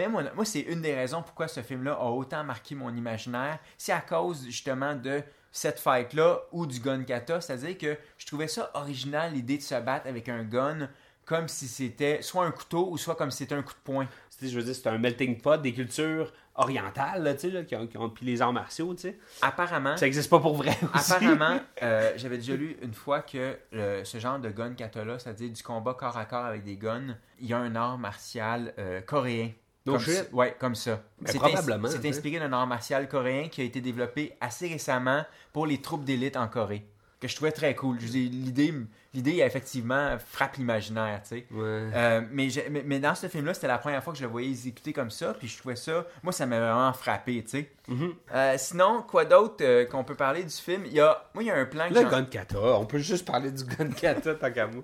[0.09, 3.59] moi, c'est une des raisons pourquoi ce film-là a autant marqué mon imaginaire.
[3.77, 7.41] C'est à cause justement de cette fight-là ou du gun kata.
[7.41, 10.89] C'est-à-dire que je trouvais ça original, l'idée de se battre avec un gun
[11.25, 14.07] comme si c'était soit un couteau ou soit comme si c'était un coup de poing.
[14.41, 17.77] Je veux dire, c'est un melting pot des cultures orientales, là, tu sais, là, qui
[17.77, 19.19] ont, qui ont- puis les arts martiaux, tu sais.
[19.43, 21.13] Apparemment, Ça existe pas pour vrai aussi.
[21.13, 25.51] Apparemment, euh, j'avais déjà lu une fois que euh, ce genre de gun kata-là, c'est-à-dire
[25.51, 29.01] du combat corps à corps avec des guns, il y a un art martial euh,
[29.01, 29.51] coréen.
[29.85, 30.15] No comme shit.
[30.15, 31.01] ça- ouais, comme ça.
[31.27, 32.09] C'est probablement, C'est hein.
[32.09, 36.37] inspiré d'un art martial coréen qui a été développé assez récemment pour les troupes d'élite
[36.37, 36.85] en Corée.
[37.21, 37.97] Que je trouvais très cool.
[37.97, 38.75] L'idée,
[39.15, 41.47] l'idée effectivement, frappe l'imaginaire, tu sais.
[41.51, 41.91] Ouais.
[41.95, 44.51] Euh, mais, mais, mais dans ce film-là, c'était la première fois que je le voyais
[44.51, 47.73] exécuter comme ça, puis je trouvais ça, moi, ça m'a vraiment frappé, tu sais.
[47.89, 48.15] Mhm.
[48.35, 50.85] Euh, sinon, quoi d'autre euh, qu'on peut parler du film?
[50.85, 53.27] Il y a, moi, il y a un plan Le gun kata, on peut juste
[53.27, 54.83] parler du gun kata, tant qu'à moi.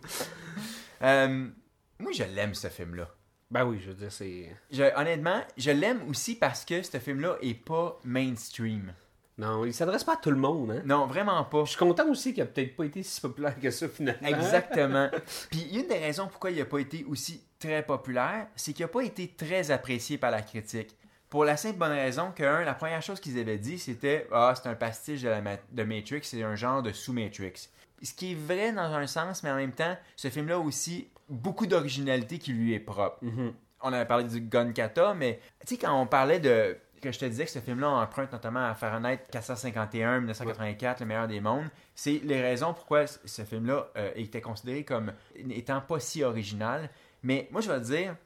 [1.99, 3.09] Moi, je l'aime ce film-là.
[3.53, 4.51] Ben oui, je veux dire, c'est...
[4.97, 8.93] Honnêtement, je l'aime aussi parce que ce film-là est pas mainstream.
[9.39, 10.83] Non, il s'adresse pas à tout le monde, hein.
[10.85, 11.64] Non, vraiment pas.
[11.64, 14.28] Je suis content aussi qu'il a peut-être pas été si populaire que ça, finalement.
[14.28, 15.09] Exactement.
[15.51, 18.89] Puis une des raisons pourquoi il n'a pas été aussi très populaire, c'est qu'il n'a
[18.89, 20.97] pas été très apprécié par la critique.
[21.30, 24.53] Pour la simple bonne raison que, un, la première chose qu'ils avaient dit, c'était Ah,
[24.55, 27.70] c'est un pastiche de, la ma- de Matrix, c'est un genre de sous-Matrix.
[28.03, 31.09] Ce qui est vrai dans un sens, mais en même temps, ce film-là a aussi
[31.30, 33.16] beaucoup d'originalité qui lui est propre.
[33.22, 33.55] Mhm.
[33.80, 36.76] On avait parlé du Gun Kata, mais tu sais, quand on parlait de.
[37.03, 41.28] Que je te disais que ce film-là emprunte notamment à Fahrenheit 451, 1984, Le meilleur
[41.28, 46.22] des mondes, c'est les raisons pourquoi ce film-là euh, était considéré comme étant pas si
[46.22, 46.88] original.
[47.22, 48.16] Mais moi, je vais te dire,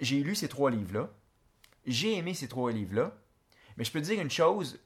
[0.00, 1.10] j'ai lu ces trois livres-là,
[1.84, 3.12] j'ai aimé ces trois livres-là,
[3.76, 4.78] mais je peux te dire une chose,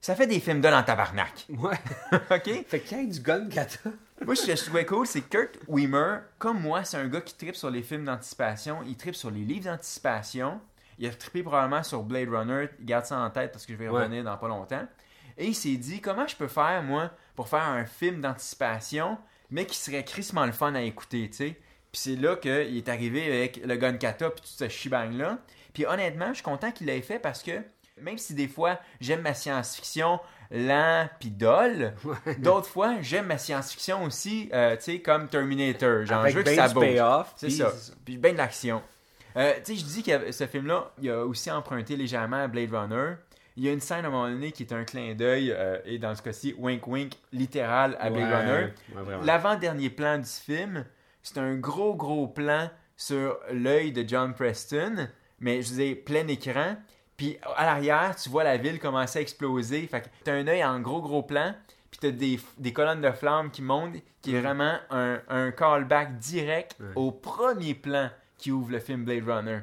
[0.00, 1.46] ça fait des films de dans tabarnak.
[1.50, 1.76] Ouais.
[2.30, 2.66] OK?
[2.66, 3.90] Fait qu'il y ait du gun kata.
[4.24, 7.20] Moi, ce que je trouvais cool, c'est que Kurt Weimer, comme moi, c'est un gars
[7.20, 10.60] qui tripe sur les films d'anticipation, il tripe sur les livres d'anticipation.
[11.00, 13.78] Il a trippé probablement sur Blade Runner, il garde ça en tête parce que je
[13.78, 14.02] vais y Ouais.
[14.02, 14.86] revenir dans pas longtemps.
[15.38, 19.16] Et il s'est dit, comment je peux faire, moi, pour faire un film d'anticipation,
[19.50, 21.50] mais qui serait crissement le fun à écouter, tu sais?
[21.90, 25.38] Puis c'est là qu'il est arrivé avec le Gun Kata puis tout ce shebang-là.
[25.72, 27.62] Puis honnêtement, je suis content qu'il l'ait fait parce que,
[28.00, 30.20] même si des fois, j'aime ma science-fiction
[30.50, 31.94] lent puis dol,
[32.38, 36.04] d'autres fois, j'aime ma science-fiction aussi, euh, tu sais, comme Terminator.
[36.04, 36.84] Genre, Avec je veux que ça bouge.
[37.36, 37.72] c'est ça.
[38.04, 38.82] Puis bien de l'action.
[39.36, 42.72] Euh, tu sais, je dis que ce film-là, il a aussi emprunté légèrement à Blade
[42.74, 43.14] Runner.
[43.56, 45.78] Il y a une scène à un moment donné qui est un clin d'œil, euh,
[45.84, 48.72] et dans ce cas-ci, wink wink, littéral à Blade Ouais, Runner.
[49.18, 49.24] ouais.
[49.26, 50.84] L'avant-dernier plan du film,
[51.22, 55.08] c'est un gros, gros plan sur l'œil de John Preston,
[55.40, 56.76] mais je disais plein écran.
[57.16, 59.86] Puis à l'arrière, tu vois la ville commencer à exploser.
[59.86, 61.54] Fait que t'as un œil en gros, gros plan,
[61.90, 66.16] puis t'as des, des colonnes de flammes qui montent, qui est vraiment un, un callback
[66.18, 66.86] direct Ouais.
[66.94, 68.08] au premier plan
[68.40, 69.60] qui ouvre le film Blade Runner.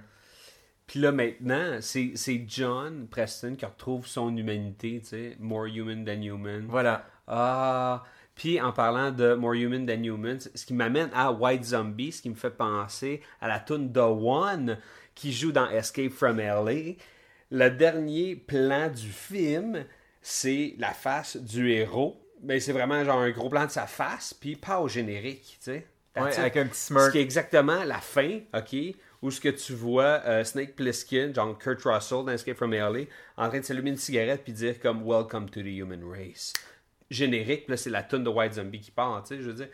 [0.85, 5.37] Puis là, maintenant, c'est John Preston qui retrouve son humanité, tu sais.
[5.39, 6.65] More human than human.
[6.67, 7.05] Voilà.
[7.27, 8.03] Ah.
[8.35, 12.21] Puis en parlant de More Human Than Human, ce qui m'amène à White Zombie, ce
[12.21, 14.77] qui me fait penser à la tune The One
[15.15, 16.93] qui joue dans Escape from LA.
[17.49, 19.85] Le dernier plan du film,
[20.21, 22.21] c'est la face du héros.
[22.43, 25.71] Mais c'est vraiment genre un gros plan de sa face, puis pas au générique, tu
[25.71, 25.87] sais.
[26.23, 27.11] Ouais, avec un petit Ce smirk.
[27.11, 28.75] qui est exactement la fin, OK,
[29.21, 33.05] où ce que tu vois euh, Snake Plissken, genre Kurt Russell dans Escape from LA,
[33.37, 36.53] en train de s'allumer une cigarette puis dire comme Welcome to the human race.
[37.09, 39.53] Générique, puis là c'est la tune de White Zombie qui part, tu sais, je veux
[39.53, 39.67] dire.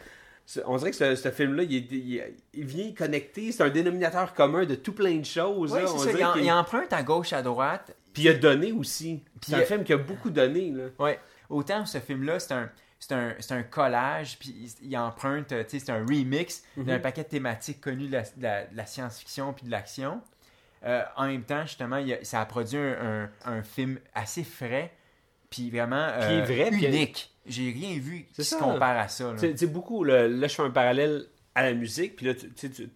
[0.66, 2.24] On dirait que ce, ce film-là, il, est- il-
[2.54, 5.72] il vient connecter, c'est un dénominateur commun de tout plein de choses.
[5.72, 5.88] Ouais, là.
[5.88, 6.12] c'est On ça.
[6.12, 7.96] Il, en- qu'il- il emprunte à gauche, à droite.
[8.14, 9.22] Puis il a donné aussi.
[9.42, 10.70] C'est un il- film qui a beaucoup donné.
[10.72, 10.84] Là.
[11.00, 11.18] Ouais.
[11.50, 12.70] Autant ce film-là, c'est un,
[13.08, 16.86] c'est un, c'est un collage, puis il, emprunte, euh, c'est un remix Mhm.
[16.86, 20.22] d'un paquet de thématiques connues de la, science-fiction puis de l'action.
[20.86, 24.44] Euh, en même temps, justement, il a- ça a produit un, un- un film assez
[24.44, 24.92] frais,
[25.50, 27.30] puis vraiment Qui est euh, vrai, unique.
[27.46, 28.58] J'ai rien vu C'est qui ça.
[28.58, 29.34] se compare à ça.
[29.38, 31.26] sais, beaucoup, là, là, je fais un parallèle
[31.56, 32.46] à la musique, puis là, tu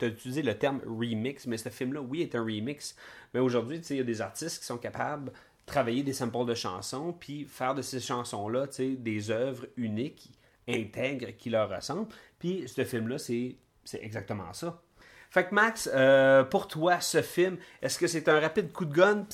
[0.01, 2.95] as utilisé le terme remix, mais ce film-là, oui, est un remix.
[3.33, 5.31] Mais aujourd'hui, il y a des artistes qui sont capables
[5.67, 10.31] travailler des samples de chansons, puis faire de ces chansons-là, des œuvres uniques,
[10.67, 12.07] intègres, qui leur ressemblent.
[12.39, 13.57] Puis ce film-là, c'est
[13.93, 14.81] exactement ça.
[15.29, 18.93] Fait que Max, euh, pour toi, ce film, est-ce que c'est un rapide coup de
[18.93, 19.25] gun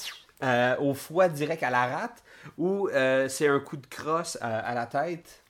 [0.42, 2.24] euh, au foie direct à la rate,
[2.58, 5.44] ou euh, c'est un coup de crosse à, la tête?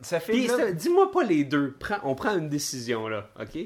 [0.00, 1.72] C'est- dis-moi pas les deux.
[1.80, 3.58] Prends- on prend une décision, là, OK?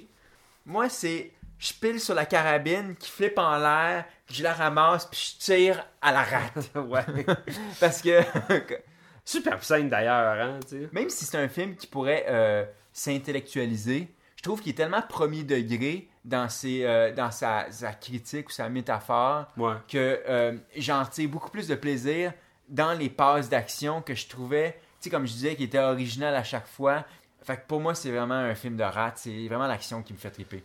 [0.65, 5.35] moi, c'est je pile sur la carabine qui flippe en l'air, je la ramasse, puis
[5.39, 6.71] je tire à la rate.
[6.75, 7.05] ouais.
[7.81, 8.21] Parce que
[9.25, 10.59] Super scène, d'ailleurs, hein,
[10.93, 15.43] même si c'est un film qui pourrait euh, s'intellectualiser, je trouve qu'il est tellement premier
[15.43, 19.75] degré dans, ses, euh, dans sa, sa critique ou sa métaphore Ouais.
[19.89, 22.33] que euh, j'en tire beaucoup plus de plaisir
[22.69, 26.35] dans les passes d'action que je trouvais, tu sais, comme je disais, qui était original
[26.35, 27.05] à chaque fois.
[27.43, 29.13] Fait que pour moi, c'est vraiment un film de rat.
[29.17, 30.63] C'est vraiment l'action qui me fait triper.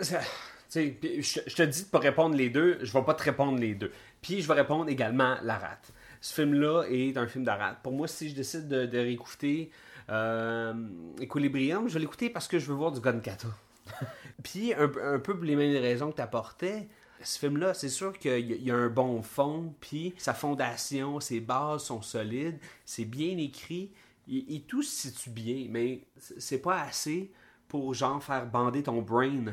[0.00, 3.90] Je, te dis de pas répondre les deux, je vais pas te répondre les deux.
[4.20, 5.92] Puis je vais répondre également la rate.
[6.20, 7.78] Ce film-là est un film de rate.
[7.82, 9.70] Pour moi, si je décide de, de réécouter
[10.10, 10.74] euh,
[11.20, 13.48] Equilibrium, je vais l'écouter parce que je veux voir du Gun Kata.
[14.42, 16.88] Puis un, peu pour les mêmes raisons que tu apportais,
[17.22, 21.40] ce film-là, c'est sûr qu'il y, a- il un bon fond, puis sa fondation, ses
[21.40, 23.90] bases sont solides, c'est bien écrit,
[24.30, 27.32] et tout se situe bien, mais c'est pas assez
[27.66, 29.46] pour genre faire bander ton brain.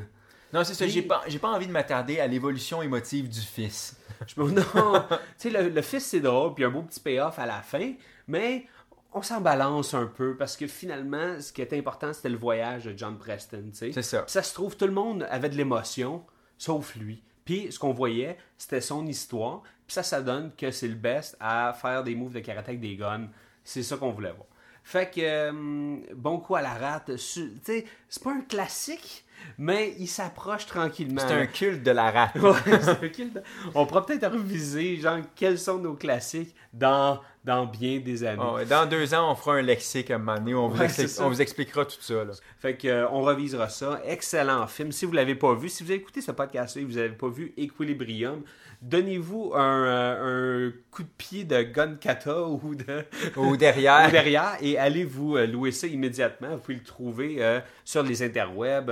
[0.56, 0.88] Non, c'est ça.
[0.88, 3.98] J'ai pas, j'ai pas envie de m'attarder à l'évolution émotive du fils.
[4.26, 7.38] Je me non, tu sais, le, le fils c'est drôle, puis un beau petit payoff
[7.40, 7.94] à la fin,
[8.28, 8.66] mais
[9.12, 12.86] on s'en balance un peu parce que finalement, ce qui était important, c'était le voyage
[12.86, 13.92] de John Preston, tu sais.
[13.92, 14.22] C'est ça.
[14.22, 16.26] Puis ça se trouve, tout le monde avait de l'émotion,
[16.58, 17.22] sauf lui.
[17.44, 21.36] Puis ce qu'on voyait, c'était son histoire, puis ça, ça donne que c'est le best
[21.42, 23.28] à faire des moves de karaté avec des guns.
[23.66, 24.48] C'est ça qu'on voulait voir.
[24.84, 29.25] Fait que, euh, bon coup à la rate, tu sais, c'est pas un classique,
[29.58, 31.22] mais il s'approche tranquillement.
[31.26, 32.36] C'est un culte de la rate.
[32.36, 33.32] Ouais.
[33.74, 38.42] On pourra peut-être reviser, genre, quels sont nos classiques dans, dans bien des années.
[38.44, 40.80] Oh, dans deux ans, on fera un lexique à un moment donné où on, vous,
[40.80, 41.26] Ouais, expli- c'est ça.
[41.26, 42.24] on vous expliquera tout ça.
[42.26, 42.32] là.
[42.60, 44.02] Fait que, euh, on revisera ça.
[44.06, 44.92] Excellent film.
[44.92, 47.30] Si vous l'avez pas vu, si vous avez écouté ce podcast-là et vous n'avez pas
[47.30, 48.42] vu Equilibrium,
[48.82, 53.06] donnez-vous un, euh, un coup de pied de gun kata ou de
[53.38, 54.08] Ou derrière.
[54.08, 56.50] ou derrière et allez vous euh, louer ça immédiatement.
[56.56, 58.92] Vous pouvez le trouver euh, sur les interwebs.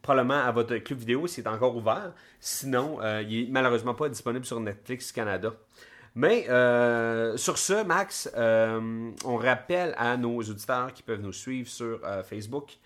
[0.00, 2.12] probablement à votre club vidéo s'il est encore ouvert.
[2.40, 5.52] Sinon, euh, il est malheureusement pas disponible sur Netflix Canada.
[6.14, 11.68] Mais euh, sur ce, Max, euh, on rappelle à nos auditeurs qui peuvent nous suivre
[11.68, 12.78] sur euh, Facebook,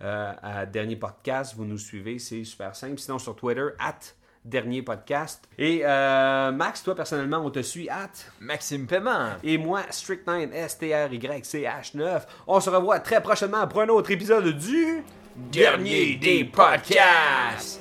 [0.00, 2.98] à Dernier Podcast, vous nous suivez, c'est super simple.
[2.98, 4.00] Sinon, sur Twitter, at
[4.44, 5.48] Dernier Podcast.
[5.56, 9.30] Et Max, toi, personnellement, on te suit at Maxime Paiement.
[9.42, 12.22] et moi, Strict9, S-T-R-Y-C-H-9.
[12.46, 15.02] On se revoit très prochainement pour un autre épisode du
[15.50, 17.80] Dernier des podcasts.